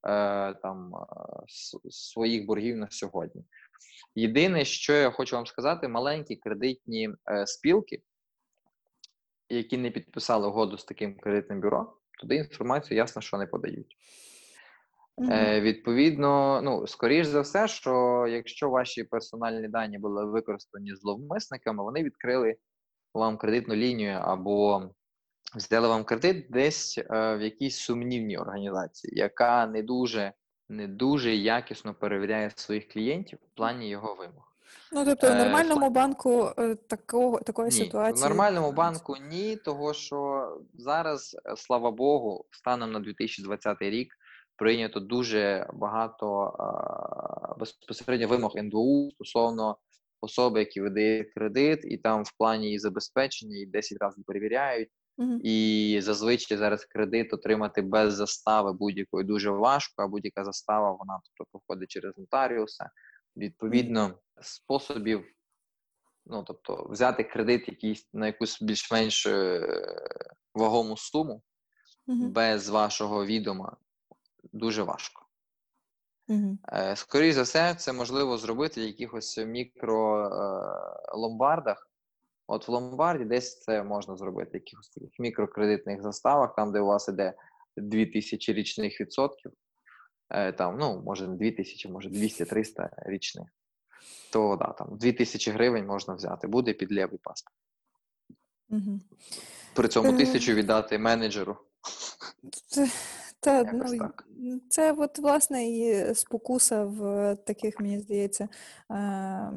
[0.07, 0.99] е, там, е,
[1.47, 3.43] с- своїх боргів на сьогодні.
[4.15, 8.01] Єдине, що я хочу вам сказати, маленькі кредитні е, спілки,
[9.49, 13.97] які не підписали угоду з таким кредитним бюро, туди інформацію ясно, що не подають.
[15.17, 15.31] Мгм.
[15.31, 22.03] Е, відповідно, ну, скоріш за все, що якщо ваші персональні дані були використані зловмисниками, вони
[22.03, 22.55] відкрили
[23.13, 24.89] вам кредитну лінію або
[25.55, 27.03] взяли вам кредит десь е,
[27.35, 30.33] в якійсь сумнівній організації, яка не дуже,
[30.69, 34.53] не дуже якісно перевіряє своїх клієнтів в плані його вимог.
[34.91, 38.25] Ну, тобто, в Е, нормальному банку е, такого, такої Ні, ситуації.
[38.25, 44.13] в нормальному банку ні, того що зараз, е, слава Богу, станом на 2020 рік
[44.55, 49.77] прийнято дуже багато а, безпосередньо вимог НБУ стосовно
[50.21, 54.89] особи, які видає кредит, і там в плані її забезпечення і 10 разів перевіряють.
[55.17, 55.39] Мгм.
[55.43, 61.51] І зазвичай зараз кредит отримати без застави будь-якої дуже важко, а будь-яка застава вона тобто
[61.51, 62.89] проходить через нотаріуса.
[63.37, 65.25] Відповідно, способів,
[66.25, 69.61] ну тобто, взяти кредит якийсь на якусь більш-менш е,
[70.53, 71.43] вагому суму
[72.07, 72.31] Мгм.
[72.31, 73.77] без вашого відома
[74.53, 75.25] дуже важко.
[76.73, 81.75] Е, Скоріше за все, це можливо зробити в якихось мікро е.
[82.47, 86.85] От в ломбарді десь це можна зробити, в якихось таких мікрокредитних заставах, там, де у
[86.85, 87.33] вас іде
[87.77, 89.51] 2000 річних відсотків,
[90.57, 93.47] там, ну, може, не 2000, може 200-300 річних,
[94.31, 97.55] то да, там 2000 гривень можна взяти, буде під лівий паспорт.
[98.69, 98.99] Угу.
[99.73, 100.17] При цьому Е.
[100.17, 101.57] тисячу віддати менеджеру.
[102.65, 102.89] Це,
[103.39, 104.27] та, ну, так.
[104.69, 108.49] це от, власне, і спокуса в таких, мені здається,
[108.91, 109.51] е,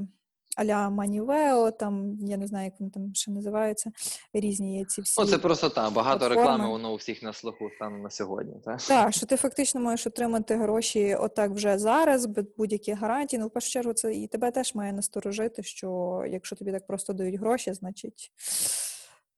[0.60, 3.90] а-ля Манівео, там, я не знаю, як вони там ще називаються,
[4.32, 5.20] різні є ці всі.
[5.20, 6.42] Ну, це просто так, багато платформи.
[6.42, 8.54] реклами, воно у всіх на слуху станом на сьогодні.
[8.64, 8.82] Так?
[8.82, 13.38] Так, що ти фактично можеш отримати гроші отак вже зараз, без будь-яких гарантій.
[13.38, 17.12] Ну, в першу чергу, це і тебе теж має насторожити, що якщо тобі так просто
[17.12, 18.32] дають гроші, значить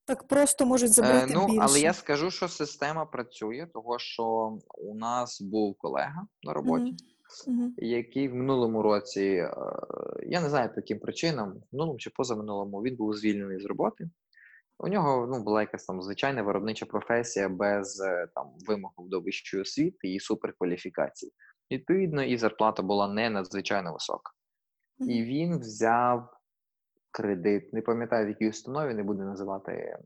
[0.04, 1.60] так просто можуть забрати Е, ну, більше.
[1.62, 6.96] але я скажу, що система працює, того що у нас був колега на роботі, Мгм.
[7.48, 7.74] Мгм.
[7.76, 9.50] який в минулому році, е,
[10.26, 14.10] я не знаю по яким причинам, в минулому чи позаминулому, він був звільнений з роботи.
[14.78, 19.62] У нього ну, була якась там звичайна виробнича професія без е, там вимог до вищої
[19.62, 21.32] освіти і суперкваліфікації.
[21.70, 24.32] Відповідно, і зарплата була не надзвичайно висока.
[25.08, 26.28] І він взяв
[27.10, 29.98] кредит, не пам'ятаю в якій установі, не буду називати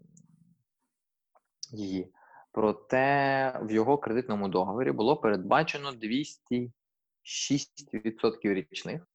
[1.73, 2.13] її.
[2.53, 5.93] Проте в його кредитному договорі було передбачено
[7.27, 9.07] 206% річних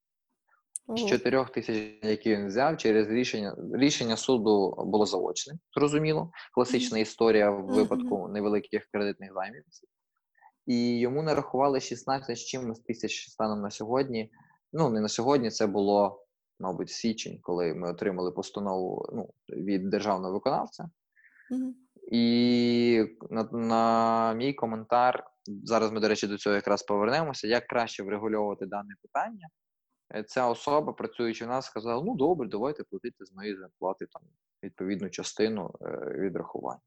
[0.87, 3.55] з 4 тисяч, які він взяв через рішення.
[3.73, 6.31] Рішення суду було заочне, зрозуміло.
[6.53, 9.63] Класична історія в випадку невеликих кредитних займів.
[10.65, 14.31] І йому нарахували 16 з чимось тисяч станом на сьогодні.
[14.73, 16.25] Ну, не на сьогодні, це було,
[16.59, 20.89] мабуть, січень, коли ми отримали постанову ну, від державного виконавця.
[21.51, 21.75] Мгм.
[22.11, 28.03] І на, на мій коментар, зараз ми, до речі, до цього якраз повернемося, як краще
[28.03, 29.47] врегульовувати дане питання.
[30.15, 34.21] Е, Ця особа, працюючи в нас, сказала: ну добре, давайте платити з моєї зарплати там
[34.63, 36.81] відповідну частину е, відрахування.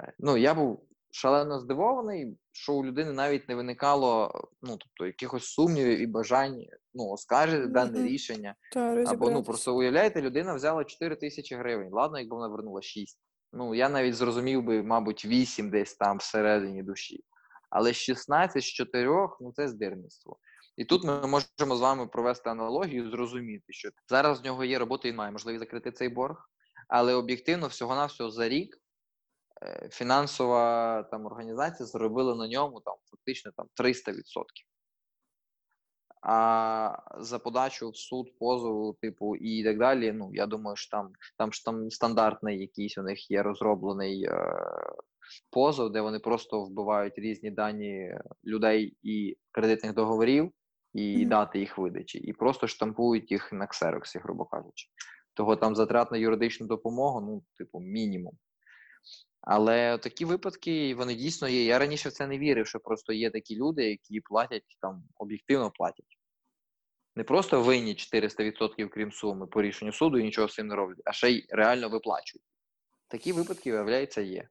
[0.00, 5.44] Е, Ну, я був шалено здивований, що у людини навіть не виникало ну, тобто, якихось
[5.44, 6.64] сумнівів і бажань
[6.94, 8.08] ну, оскаржити дане Мгм.
[8.08, 8.54] рішення.
[8.72, 11.88] Та, Або ну просто уявляєте, людина взяла 4 тисячі гривень.
[11.92, 13.18] Ладно, якби вона вернула 6.
[13.52, 17.24] Ну я навіть зрозумів би, мабуть, 8 десь там всередині душі.
[17.72, 20.38] Але 16 з 4, ну це здирництво.
[20.76, 25.08] І тут ми можемо з вами провести аналогію, зрозуміти, що зараз в нього є робота,
[25.08, 26.48] він має можливість закрити цей борг,
[26.88, 28.76] але об'єктивно всього-навсього за рік
[29.62, 34.14] е, фінансова там організація заробила на ньому там фактично там 300%.
[36.22, 40.12] А за подачу в суд, позову, типу, і так далі.
[40.12, 44.54] Ну, я думаю, що там, там ж там стандартний якийсь у них є розроблений е,
[45.50, 48.14] позов, де вони просто вбивають різні дані
[48.44, 50.52] людей і кредитних договорів,
[50.94, 51.28] і Мгм.
[51.28, 54.88] дати їх видачі, і просто штампують їх на ксероксі, грубо кажучи.
[55.34, 58.38] Того там затрат на юридичну допомогу, ну, типу, мінімум.
[59.40, 61.64] Але такі випадки вони дійсно є.
[61.64, 65.70] Я раніше в це не вірив, що просто є такі люди, які платять там об'єктивно
[65.70, 66.18] платять.
[67.16, 71.02] Не просто винні 400% крім суми по рішенню суду і нічого з цим не роблять,
[71.04, 72.44] а ще й реально виплачують.
[73.08, 74.48] Такі випадки, виявляється, є.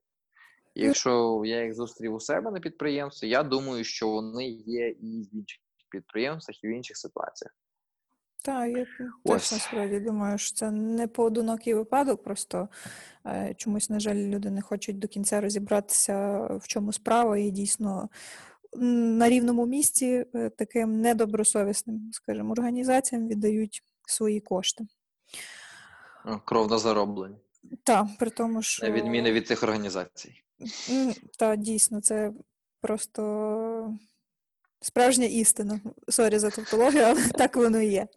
[0.76, 5.36] Якщо я їх зустрів у себе на підприємстві, я думаю, що вони є і в
[5.36, 5.60] інших
[5.90, 7.54] підприємствах, і в інших ситуаціях.
[8.44, 8.86] Так, я
[9.26, 12.70] теж насправді думаю, що це не поодинокий випадок, просто
[13.26, 18.10] е, чомусь, на жаль, люди не хочуть до кінця розібратися, в чому справа, і дійсно
[18.74, 24.88] на рівному місці е, таким недобросовісним, скажімо, організаціям віддають свої кошти.
[26.26, 27.36] Ну, Кровно зароблені.
[27.84, 30.44] Так, при тому, що На відміну від цих організацій.
[30.60, 32.32] Так, Та дійсно, це
[32.82, 33.98] просто
[34.82, 35.82] справжня істина.
[36.10, 38.08] Sorry за тавтологію, але так воно і є.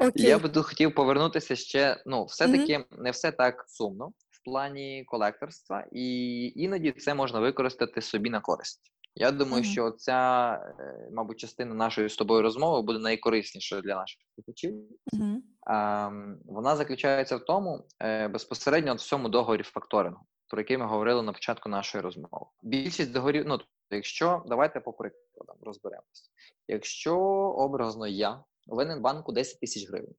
[0.00, 0.22] Окей.
[0.22, 2.02] Я би хотів повернутися ще.
[2.06, 8.30] Ну, все-таки не все так сумно в плані колекторства, і іноді це можна використати собі
[8.30, 8.80] на користь.
[9.14, 9.72] Я думаю, Мгм.
[9.72, 14.74] що ця, е, мабуть, частина нашої з тобою розмови буде найкориснішою для наших слухачів.
[15.66, 21.22] Ем, Вона заключається в тому е, безпосередньо в цьому договорі факторингу, про який ми говорили
[21.22, 22.46] на початку нашої розмови.
[22.62, 23.58] Більшість договорів, ну
[23.90, 26.30] якщо давайте по прикладам розберемося.
[26.68, 27.16] Якщо
[27.56, 30.14] образно я винен банку 10 тисяч гривень.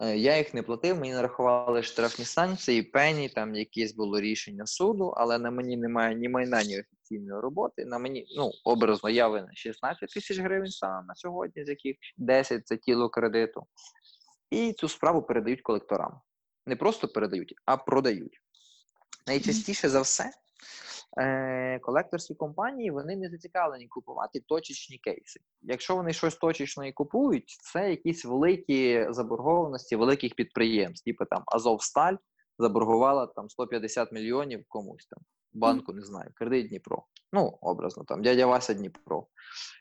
[0.00, 5.14] Е, Я їх не платив, мені нарахували штрафні санкції, пені, там якесь було рішення суду,
[5.16, 7.84] але на мені немає ні майна, ні офіційної роботи.
[7.84, 12.66] На мені, ну, образно, я винен 16 тисяч гривень саме на сьогодні, з яких 10
[12.66, 13.66] це тіло кредиту.
[14.50, 16.20] І цю справу передають колекторам.
[16.66, 18.40] Не просто передають, а продають.
[19.26, 20.30] Найчастіше за все,
[21.18, 25.40] е, колекторські компанії вони не зацікавлені купувати точечні кейси.
[25.62, 32.16] Якщо вони щось точечно і купують, це якісь великі заборгованості великих підприємств, типу там Азовсталь
[32.58, 37.04] заборгувала там 150 мільйонів комусь там банку, не знаю, кредит Дніпро.
[37.32, 39.26] Ну, образно, там дядя Вася Дніпро.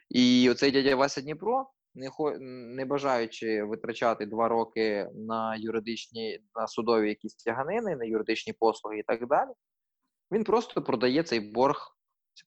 [0.09, 6.67] І оцей дядя Вася Дніпро, не хо не бажаючи витрачати два роки на юридичні, на
[6.67, 9.49] судові якісь тяганини, на юридичні послуги і так далі,
[10.31, 11.95] він просто продає цей борг,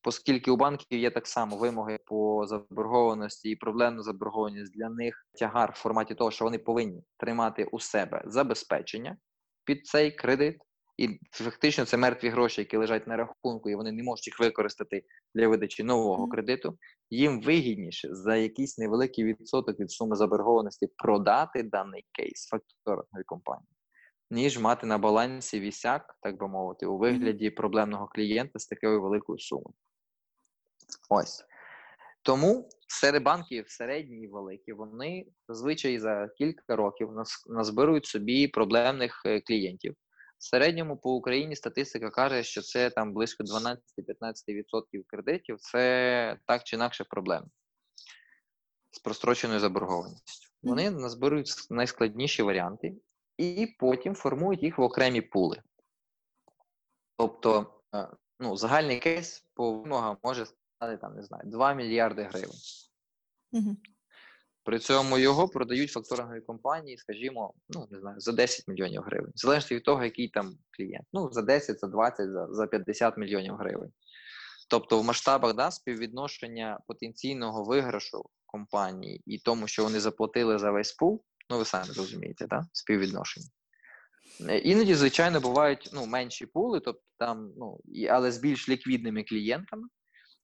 [0.03, 5.71] оскільки у банків є так само вимоги по заборгованості і проблемна заборгованість для них тягар
[5.71, 9.17] в форматі того, що вони повинні тримати у себе забезпечення
[9.65, 10.57] під цей кредит.
[10.97, 15.03] І фактично це мертві гроші, які лежать на рахунку, і вони не можуть їх використати
[15.35, 16.77] для видачі нового кредиту.
[17.09, 23.67] Їм вигідніше за якийсь невеликий відсоток від суми заборгованості продати даний кейс факторинговій компанії,
[24.33, 29.39] ніж мати на балансі вісяк, так би мовити, у вигляді проблемного клієнта з такою великою
[29.39, 29.75] сумою.
[31.09, 31.45] Ось.
[32.21, 37.09] Тому серед банків середні і великі, вони зазвичай за кілька років
[37.47, 39.95] назбирують собі проблемних е, клієнтів.
[40.37, 43.77] В середньому по Україні статистика каже, що це там близько 12-15%
[45.07, 45.57] кредитів.
[45.59, 47.47] Це так чи інакше проблеми
[48.91, 50.49] з простроченою заборгованістю.
[50.63, 52.93] Вони назбирують найскладніші варіанти
[53.37, 55.61] і потім формують їх в окремі пули.
[57.17, 58.07] Тобто, е,
[58.39, 62.59] ну, загальний кейс по вимогам може стати там, не знаю, 2 мільярди гривень.
[63.51, 63.77] Мгм.
[64.63, 69.31] При цьому його продають факторингові компанії, скажімо, ну не знаю, за 10 мільйонів гривень.
[69.35, 71.05] Залежить від того, який там клієнт.
[71.13, 73.91] Ну, за 10, за 20, за, за 50 мільйонів гривень.
[74.69, 80.93] Тобто, в масштабах да, співвідношення потенційного виграшу компанії і тому, що вони заплатили за весь
[80.93, 82.65] пул, ну ви самі розумієте, да?
[82.73, 83.47] співвідношення.
[84.49, 87.79] Е, Іноді, звичайно, бувають ну, менші пули, тобто там, ну,
[88.09, 89.87] але з більш ліквідними клієнтами.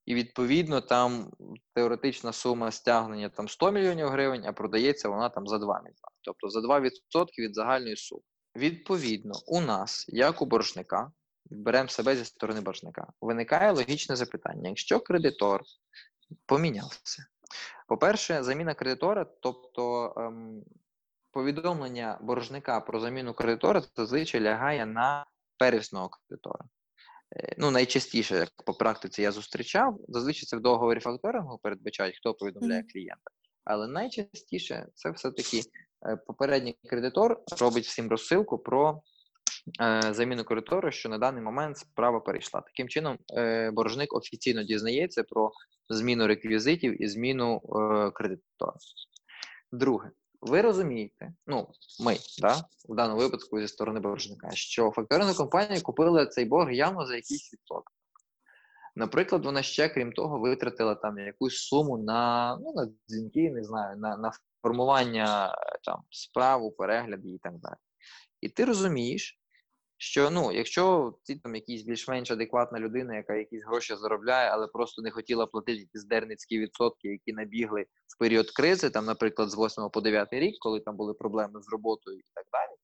[0.06, 1.32] І відповідно там
[1.74, 5.96] теоретична сума стягнення там 100 мільйонів гривень, а продається вона там за 2 мільйони.
[6.22, 6.90] Тобто за 2%
[7.40, 8.22] від загальної суми.
[8.56, 11.12] Відповідно, у нас, як у боржника,
[11.46, 15.62] беремо себе зі сторони боржника, виникає логічне запитання: якщо кредитор
[16.46, 17.26] помінявся,
[17.88, 20.64] по-перше, заміна кредитора, тобто ем,
[21.32, 25.26] повідомлення боржника про заміну кредитора зазвичай лягає на
[25.58, 26.66] первісного кредитора.
[27.36, 32.34] Е, Ну, найчастіше, як по практиці я зустрічав, зазвичай це в договорі факторингу передбачають, хто
[32.34, 33.32] повідомляє клієнта.
[33.64, 35.62] Але найчастіше це все-таки
[36.08, 39.02] е, попередній кредитор робить всім розсилку про
[39.82, 42.62] е, заміну кредитора, що на даний момент справа перейшла.
[42.62, 45.52] Таким чином, е, боржник офіційно дізнається про
[45.90, 48.78] зміну реквізитів і зміну е, кредитора.
[49.72, 50.12] Друге,
[50.42, 51.68] ви розумієте, ну
[52.00, 57.06] ми, да, в даному випадку зі сторони боржника, що факторинна компанія купила цей борг явно
[57.06, 57.92] за якийсь відсоток.
[58.96, 63.98] Наприклад, вона ще, крім того, витратила там якусь суму на, ну, на дзвінки, не знаю,
[63.98, 64.32] на, на
[64.62, 67.76] формування е, там справу, перегляд і так далі.
[68.42, 69.39] І ти розумієш,
[70.02, 75.02] що ну, якщо ти там якийсь більш-менш адекватна людина, яка якісь гроші заробляє, але просто
[75.02, 77.86] не хотіла платити ті здерницькі відсотки, які набігли
[78.16, 81.70] в період кризи, там, наприклад, з 8 по 9 рік, коли там були проблеми з
[81.72, 82.78] роботою і так далі,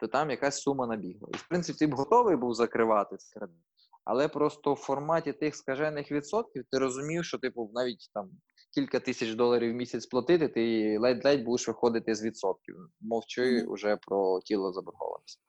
[0.00, 1.28] то там якась сума набігла.
[1.34, 3.62] І в принципі, ти б готовий був закривати це кредит.
[4.04, 8.30] Але просто в форматі тих скажених відсотків ти розумів, що типу навіть там
[8.74, 12.76] кілька тисяч доларів в місяць платити, ти ледь-ледь будеш виходити з відсотків.
[13.00, 15.42] Мовчи вже про тіло заборгованості.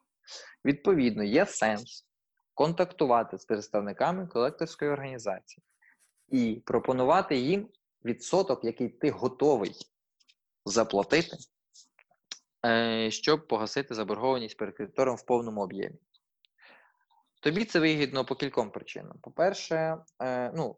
[0.66, 2.08] Відповідно, є сенс
[2.54, 5.64] контактувати з представниками колекторської організації
[6.28, 7.70] і пропонувати їм
[8.06, 9.76] відсоток, який ти готовий
[10.66, 11.38] заплатити,
[12.66, 15.98] е, щоб погасити заборгованість перед кредитором в повному об'ємі.
[17.42, 19.20] Тобі це вигідно по кільком причинам.
[19.22, 20.78] По-перше, е, ну,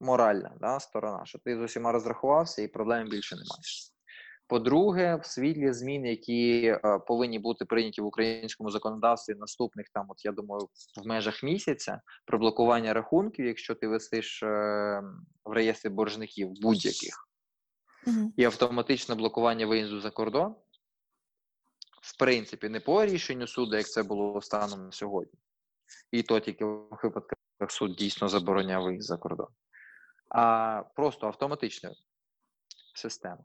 [0.00, 3.95] моральна да, сторона, що ти з усіма розрахувався і проблем більше не маєш.
[4.48, 10.24] По-друге, в світлі змін, які е, повинні бути прийняті в українському законодавстві наступних там, от
[10.24, 10.68] я думаю,
[11.02, 14.46] в межах місяця про блокування рахунків, якщо ти висиш е,
[15.44, 17.28] в реєстрі боржників будь-яких,
[18.06, 18.32] Мгм.
[18.36, 20.54] і автоматичне блокування виїзду за кордон,
[22.02, 25.38] в принципі, не по рішенню суду, як це було станом на сьогодні,
[26.10, 27.36] і то тільки в випадках
[27.70, 29.48] суд дійсно забороняв виїзд за кордон,
[30.28, 31.94] а просто автоматична
[32.94, 33.44] система.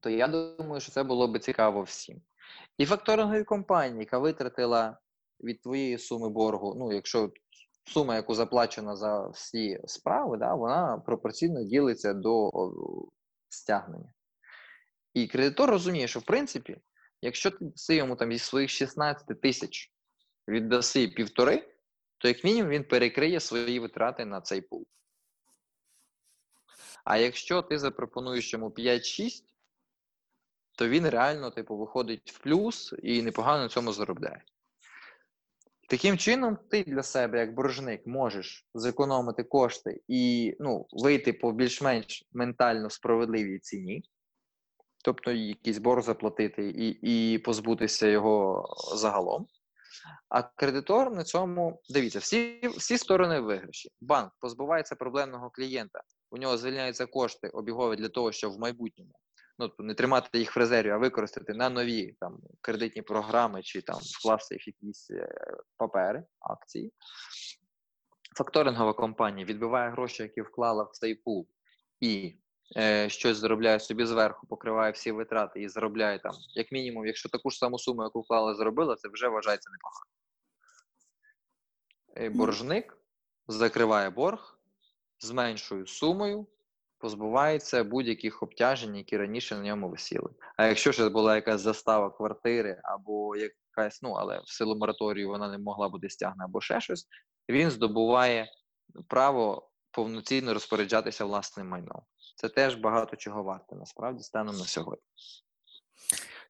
[0.00, 2.22] То я думаю, що це було би цікаво всім.
[2.78, 4.98] І факторинговій компанії, яка витратила
[5.40, 7.32] від твоєї суми боргу, ну, якщо
[7.84, 12.50] сума, яку заплачена за всі справи, да, вона пропорційно ділиться до
[13.48, 14.12] стягнення.
[15.14, 16.76] І кредитор розуміє, що в принципі,
[17.22, 17.50] якщо
[17.88, 19.92] ти йому там зі своїх 16 тисяч
[20.48, 21.68] віддаси півтори,
[22.18, 24.86] то як мінімум він перекриє свої витрати на цей пул.
[27.04, 29.42] А якщо ти запропонуєш йому 5-6,
[30.76, 34.42] то він реально, типу, виходить в плюс і непогано на цьому заробляє.
[35.88, 42.24] Таким чином, ти для себе, як боржник, можеш зекономити кошти і ну, вийти по більш-менш
[42.32, 44.02] ментально справедливій ціні,
[45.04, 49.46] тобто якийсь борг заплатити і, і позбутися його загалом.
[50.28, 53.88] А кредитор на цьому дивіться, всі, всі сторони виграші.
[54.00, 59.12] Банк позбувається проблемного клієнта, у нього звільняються кошти обігові для того, щоб в майбутньому
[59.58, 63.82] ну, тобто не тримати їх в резерві, а використати на нові там кредитні програми чи
[63.82, 65.28] там вкласти їх якісь е,
[65.76, 66.92] папери, акції.
[68.36, 71.48] Факторингова компанія відбиває гроші, які вклала в цей пул,
[72.00, 72.38] і
[72.76, 77.50] е, щось заробляє собі зверху, покриває всі витрати і заробляє там, як мінімум, якщо таку
[77.50, 80.06] ж саму суму, яку вклала, заробила, це вже вважається непогано.
[82.16, 82.98] Е, боржник
[83.48, 84.58] закриває борг
[85.18, 86.46] з меншою сумою,
[87.02, 90.30] позбувається будь-яких обтяжень, які раніше на ньому висіли.
[90.56, 95.48] А якщо ще була якась застава квартири або якась, ну але в силу мораторію вона
[95.48, 97.06] не могла бути стягнена або ще щось,
[97.48, 98.48] він здобуває
[99.08, 102.02] право повноцінно розпоряджатися власним майном.
[102.36, 105.04] Це теж багато чого варте, насправді, станом на сьогодні.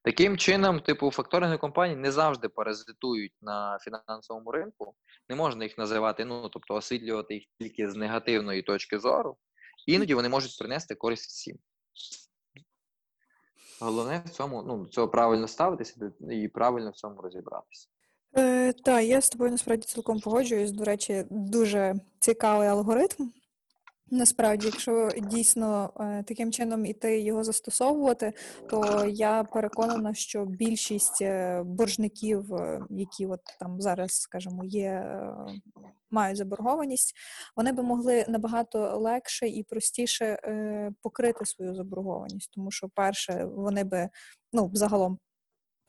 [0.05, 4.94] Таким чином, типу, факторингові компанії не завжди паразитують на фінансовому ринку.
[5.28, 9.36] Не можна їх називати, ну тобто освітлювати їх тільки з негативної точки зору.
[9.87, 11.59] Іноді вони можуть принести користь всім.
[13.80, 17.89] Головне в цьому, ну, цього правильно ставитися і правильно в цьому розібратися.
[18.37, 20.70] Е, так, я з тобою насправді цілком погоджуюсь.
[20.70, 23.30] До речі, дуже цікавий алгоритм.
[24.15, 28.33] Насправді, якщо дійсно е, таким чином іти його застосовувати,
[28.71, 35.17] то я переконана, що більшість е, боржників, е, які от там зараз, скажімо, є,
[36.11, 37.15] мають заборгованість,
[37.57, 40.39] вони би могли набагато легше і простіше
[41.03, 44.09] покрити свою заборгованість, тому що, перше, вони би
[44.53, 45.19] ну, загалом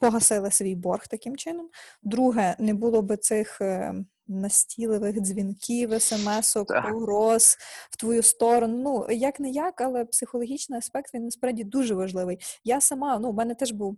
[0.03, 1.69] погасили свій борг таким чином.
[2.03, 7.57] Друге, не було би цих настіливих настійливих дзвінків, смс-ок, погроз
[7.91, 8.77] в твою сторону.
[8.83, 12.37] Ну, як не як, але психологічний аспект він насправді дуже важливий.
[12.63, 13.97] Я сама, ну, в мене теж був.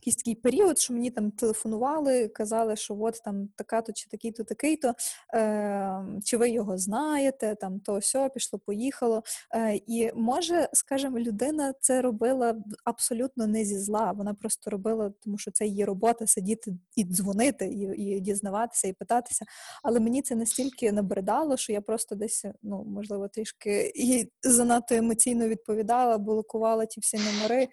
[0.00, 4.94] Якийсь такий період, що мені там телефонували, казали, що от там така-то чи такий-то, такий-то,
[5.34, 9.22] е, чи ви його знаєте, там то сьо, пішло, поїхало.
[9.54, 14.12] Е, і може, скажімо, людина це робила абсолютно не зі зла.
[14.12, 18.92] Вона просто робила, тому що це її робота сидіти і дзвонити, і, і дізнаватися, і
[18.92, 19.44] питатися.
[19.82, 25.48] Але мені це настільки набридало, що я просто десь, ну можливо, трішки і занадто емоційно
[25.48, 27.68] відповідала, блокувала ті всі номери.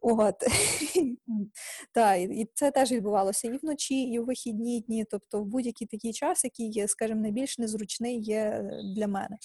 [0.00, 0.34] От.
[1.92, 6.12] Так, і це теж відбувалося і вночі, і у вихідні дні, тобто в будь-який такий
[6.12, 9.38] час, який є, скажімо, найбільш незручний є е, для мене.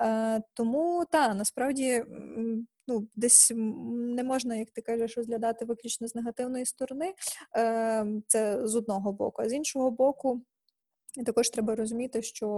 [0.00, 2.04] Е, тому так, насправді
[2.88, 3.52] ну, десь
[4.16, 7.14] не можна, як ти кажеш, розглядати виключно з негативної сторони.
[7.56, 10.42] Е, це з одного боку, а з іншого боку.
[11.26, 12.48] Також треба розуміти, що,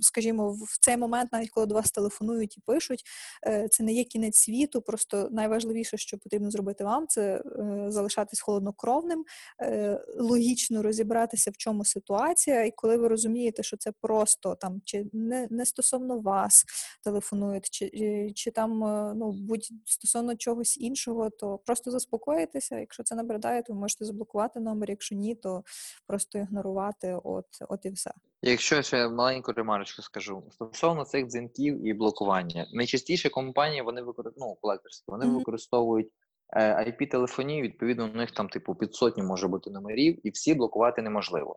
[0.00, 3.02] скажімо, в цей момент, навіть коли до вас телефонують і пишуть,
[3.46, 4.82] е, це не є кінець світу.
[4.82, 9.24] Просто найважливіше, що потрібно зробити вам, це е, залишатись холоднокровним,
[9.62, 15.04] е, логічно розібратися, в чому ситуація, і коли ви розумієте, що це просто там чи
[15.12, 16.64] не, не стосовно вас
[17.04, 17.90] телефонують, чи,
[18.34, 18.78] чи, там
[19.16, 22.78] ну будь стосовно чогось іншого, то просто заспокоїтеся.
[22.78, 24.90] Якщо це набридає, то ви можете заблокувати номер.
[24.90, 25.62] Якщо ні, то
[26.06, 27.18] просто ігнорувати.
[27.24, 28.10] От, от і все.
[28.42, 34.58] Якщо ще маленьку ремарочку скажу стосовно цих дзвінків і блокування, найчастіше компанії вони використовують, ну,
[34.60, 35.36] колекторські, вони Мгм.
[35.36, 36.08] використовують
[36.56, 41.56] IP-телефонії, відповідно, у них там, типу, під сотню може бути номерів, і всі блокувати неможливо.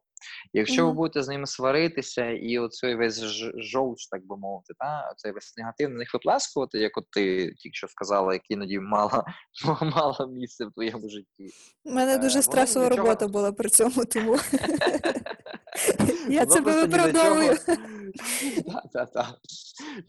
[0.54, 3.20] Якщо ви будете з ними сваритися, і оцей весь
[3.58, 7.74] жовч, так би мовити, та, оцей весь негатив на них виплескувати, як от ти тільки
[7.74, 9.24] що сказала, як іноді мала,
[9.82, 11.50] мала місце в твоєму житті.
[11.84, 14.38] У мене Е, дуже стресова нічого- робота була при цьому, тому
[16.30, 17.58] я це виправдовую.
[17.66, 17.78] чого.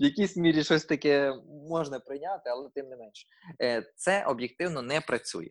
[0.00, 1.34] В якійсь мірі щось таке
[1.70, 3.26] можна прийняти, але тим не менш.
[3.62, 5.50] Е, Це об'єктивно не працює.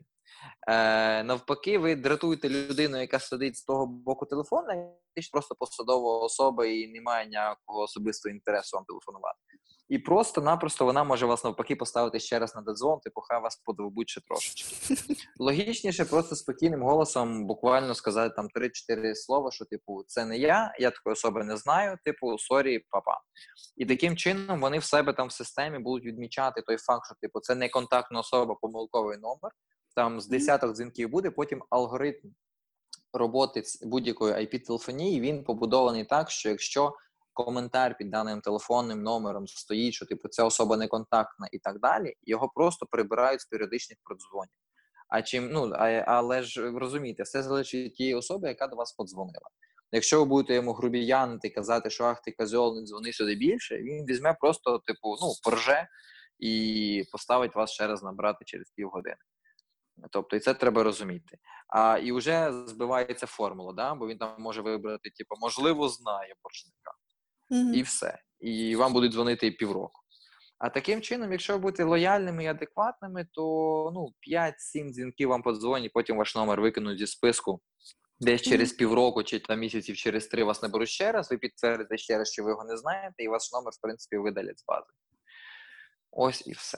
[0.67, 4.73] Е, Навпаки, ви дратуєте людину, яка сидить з того боку телефона,
[5.15, 9.39] і просто посадова особа і немає ніякого особистого інтересу вам телефонувати.
[9.89, 14.09] І просто-напросто вона може вас навпаки поставити ще раз на додзвон, типу, хай вас подовбуть
[14.09, 14.95] ще трошечки.
[15.39, 18.47] Логічніше просто спокійним голосом буквально сказати там
[18.89, 23.21] 3-4 слова, що типу, це не я, я такої особи не знаю, типу, sorry, папа.
[23.77, 27.39] І таким чином вони в себе там в системі будуть відмічати той факт, що типу
[27.39, 29.51] це не контактна особа, помилковий номер.
[29.95, 32.31] Там з десяток дзвінків буде, потім алгоритм
[33.13, 36.93] роботи ц- будь-якої IP-телефонії він побудований так, що якщо
[37.35, 42.13] коментар під даним телефонним номером стоїть, що типу ця особа не контактна і так далі,
[42.23, 44.53] його просто прибирають з періодичних продзвонів.
[45.09, 49.49] А чим ну а, але ж розумієте, все залежить тієї особи, яка до вас подзвонила.
[49.91, 54.05] Якщо ви будете йому грубіянити, казати, що ах ти козьол, не дзвони сюди більше, він
[54.05, 55.87] візьме просто, типу, ну, порже
[56.39, 59.15] і поставить вас ще раз набрати через півгодини.
[60.11, 61.37] Тобто, і це треба розуміти.
[61.67, 63.95] А і вже збивається формула, да?
[63.95, 66.91] бо він там може вибрати, типу, можливо, знає боржника
[67.49, 68.19] І все.
[68.39, 70.01] І вам будуть дзвонити півроку.
[70.57, 73.41] А таким чином, якщо ви будете лояльними і адекватними, то
[73.93, 77.61] ну, 5-7 дзвінків вам подзвонять, потім ваш номер викинуть зі списку.
[78.19, 82.17] Десь через півроку чи там місяців через три вас наберуть ще раз, ви підтвердите ще
[82.17, 84.85] раз, що ви його не знаєте, і ваш номер, в принципі, видалять з бази.
[86.11, 86.77] Ось і все.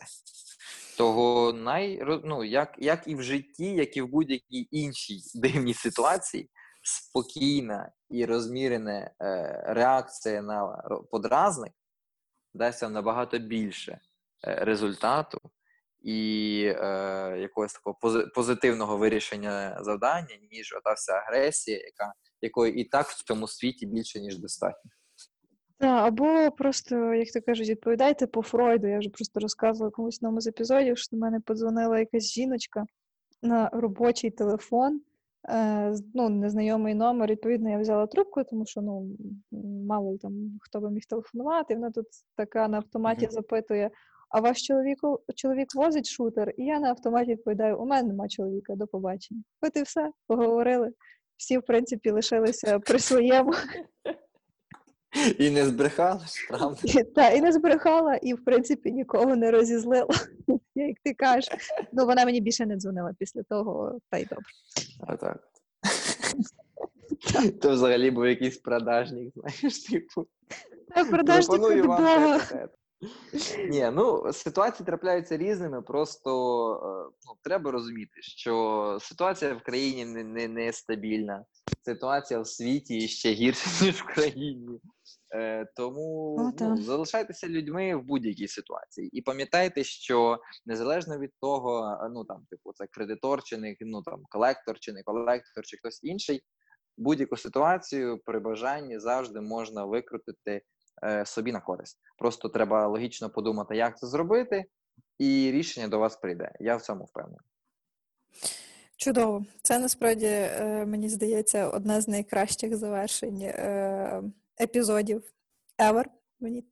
[0.97, 6.49] Того най, ну, як, як і в житті, як і в будь-якій іншій дивній ситуації,
[6.83, 10.67] спокійна і розмірена е, реакція на
[11.11, 11.73] подразник
[12.53, 13.99] дасть вам набагато більше
[14.47, 15.41] е, результату
[16.01, 22.83] і е, якогось такого пози- позитивного вирішення завдання, ніж ота вся агресія, яка якої і
[22.83, 24.91] так в цьому світі більше ніж достатньо.
[25.79, 28.87] Так, або просто, як то кажуть, відповідайте по Фройду.
[28.87, 32.85] Я вже просто розказувала комусь в одному з епізодів, що до мене подзвонила якась жіночка
[33.41, 35.01] на робочий телефон,
[36.13, 37.31] ну, незнайомий номер.
[37.31, 39.09] Відповідно, я взяла трубку, тому що ну,
[39.87, 41.73] мало там хто би міг телефонувати.
[41.73, 43.31] І вона тут така на автоматі Мгм.
[43.31, 43.91] запитує:
[44.29, 44.97] а ваш чоловік,
[45.35, 46.53] чоловік возить шутер?
[46.57, 49.41] І я на автоматі відповідаю: у мене нема чоловіка, до побачення.
[49.61, 50.91] От і все, поговорили.
[51.37, 53.53] Всі, в принципі, лишилися при своєму.
[55.39, 57.03] І не збрехали ж, правда?
[57.15, 60.07] Та, і не збрехала, і в принципі нікого не розізлила,
[60.75, 61.49] як ти кажеш.
[61.93, 64.45] Ну, вона мені більше не дзвонила після того, та й добре.
[65.07, 65.47] Отак.
[67.61, 70.27] То взагалі був якийсь продажник, знаєш, типу.
[70.95, 72.39] Та продажник вам.
[73.69, 75.81] Ні, ну ситуації трапляються різними.
[75.81, 76.31] Просто
[76.73, 81.45] е, ну, треба розуміти, що ситуація в країні не, не, не стабільна.
[81.85, 84.79] Ситуація в світі ще гірша, ніж в країні.
[85.33, 89.09] Е, тому О, ну, залишайтеся людьми в будь-якій ситуації.
[89.17, 94.01] І пам'ятайте, що незалежно від того, е, ну там, типу, це кредитор чи не ну
[94.01, 96.43] там колектор, чи не колектор, чи хтось інший,
[96.97, 100.61] будь-яку ситуацію при бажанні завжди можна викрутити
[101.03, 101.99] е, собі на користь.
[102.17, 104.65] Просто треба логічно подумати, як це зробити,
[105.19, 106.51] і рішення до вас прийде.
[106.59, 107.39] Я в цьому впевнений.
[108.97, 109.45] Чудово.
[109.61, 114.23] Це насправді, е, мені здається, одне з найкращих завершень е,
[114.61, 115.23] епізодів
[115.79, 116.03] ever,
[116.39, 116.63] мені,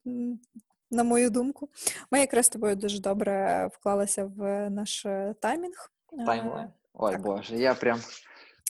[0.91, 1.69] на мою думку.
[2.11, 5.05] Ми якраз з тобою дуже добре вклалися в наш
[5.39, 5.91] таймінг.
[6.25, 6.69] Таймлайн.
[6.93, 7.21] Ой так.
[7.21, 7.99] Боже, я прям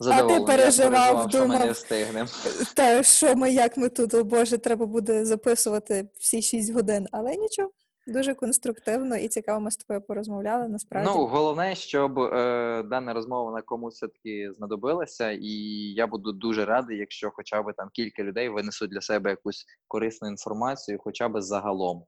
[0.01, 0.41] задоволений.
[0.41, 2.73] Я переживав, що ми не думав.
[2.73, 7.35] Та що ми, як ми тут, о Боже, треба буде записувати всі 6 годин, але
[7.35, 7.71] нічого,
[8.07, 11.09] дуже конструктивно і цікаво ми з тобою порозмовляли, насправді.
[11.13, 15.49] Ну, головне, щоб е, дана розмова на комусь все-таки знадобилася, і
[15.95, 20.27] я буду дуже радий, якщо хоча б там кілька людей винесуть для себе якусь корисну
[20.27, 22.05] інформацію, хоча б загалом.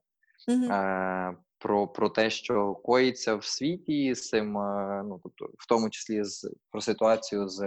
[0.48, 0.72] Мгм.
[0.72, 5.90] е, про, про те, що коїться в світі, з цим, е, ну тобто, в тому
[5.90, 7.62] числі з про ситуацію з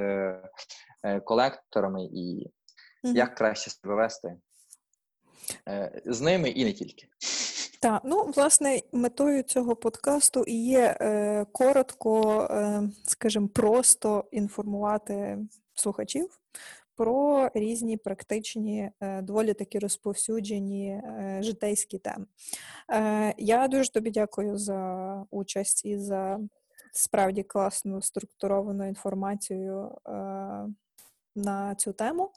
[1.04, 2.52] е, колекторами і
[3.04, 3.16] Мгм.
[3.16, 4.36] як краще себе вести
[5.68, 7.08] е, з ними і не тільки.
[7.82, 15.38] Так, ну, власне, метою цього подкасту і є е, коротко, е, скажімо, просто інформувати
[15.74, 16.40] слухачів
[16.96, 22.26] про різні практичні, е, доволі такі розповсюджені е, житейські теми.
[22.92, 26.40] Е, я дуже тобі дякую за участь і за
[26.94, 30.12] справді класну структуровану інформацію е,
[31.36, 32.32] на цю тему.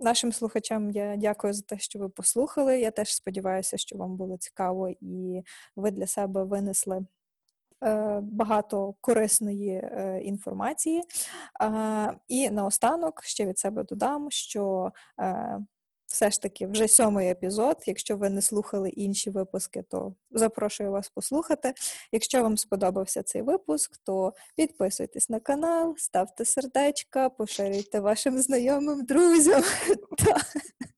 [0.00, 2.80] Нашим слухачам я дякую за те, що ви послухали.
[2.80, 5.42] Я теж сподіваюся, що вам було цікаво і
[5.76, 7.06] ви для себе винесли
[7.84, 11.02] е, багато корисної е, інформації.
[12.28, 15.58] І наостанок ще від себе додам, що е,
[16.06, 17.76] все ж таки вже сьомий епізод.
[17.86, 21.74] Якщо ви не слухали інші випуски, то запрошую вас послухати.
[22.12, 29.62] Якщо вам сподобався цей випуск, то підписуйтесь на канал, ставте сердечка, поширюйте вашим знайомим друзям.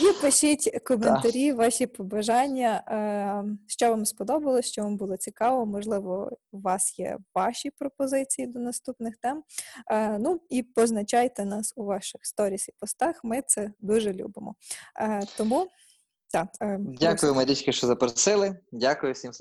[0.00, 5.66] І пишіть коментарі, ваші побажання, е, що вам сподобалось, що вам було цікаво.
[5.66, 9.42] Можливо, у вас є ваші пропозиції до наступних тем.
[9.90, 13.24] Е, Ну і позначайте нас у ваших сторіс і постах.
[13.24, 14.54] Ми це дуже любимо.
[15.00, 15.68] Е, Тому
[16.32, 18.58] так, е, Дякую, Марічки, що запросили.
[18.72, 19.30] Дякую всім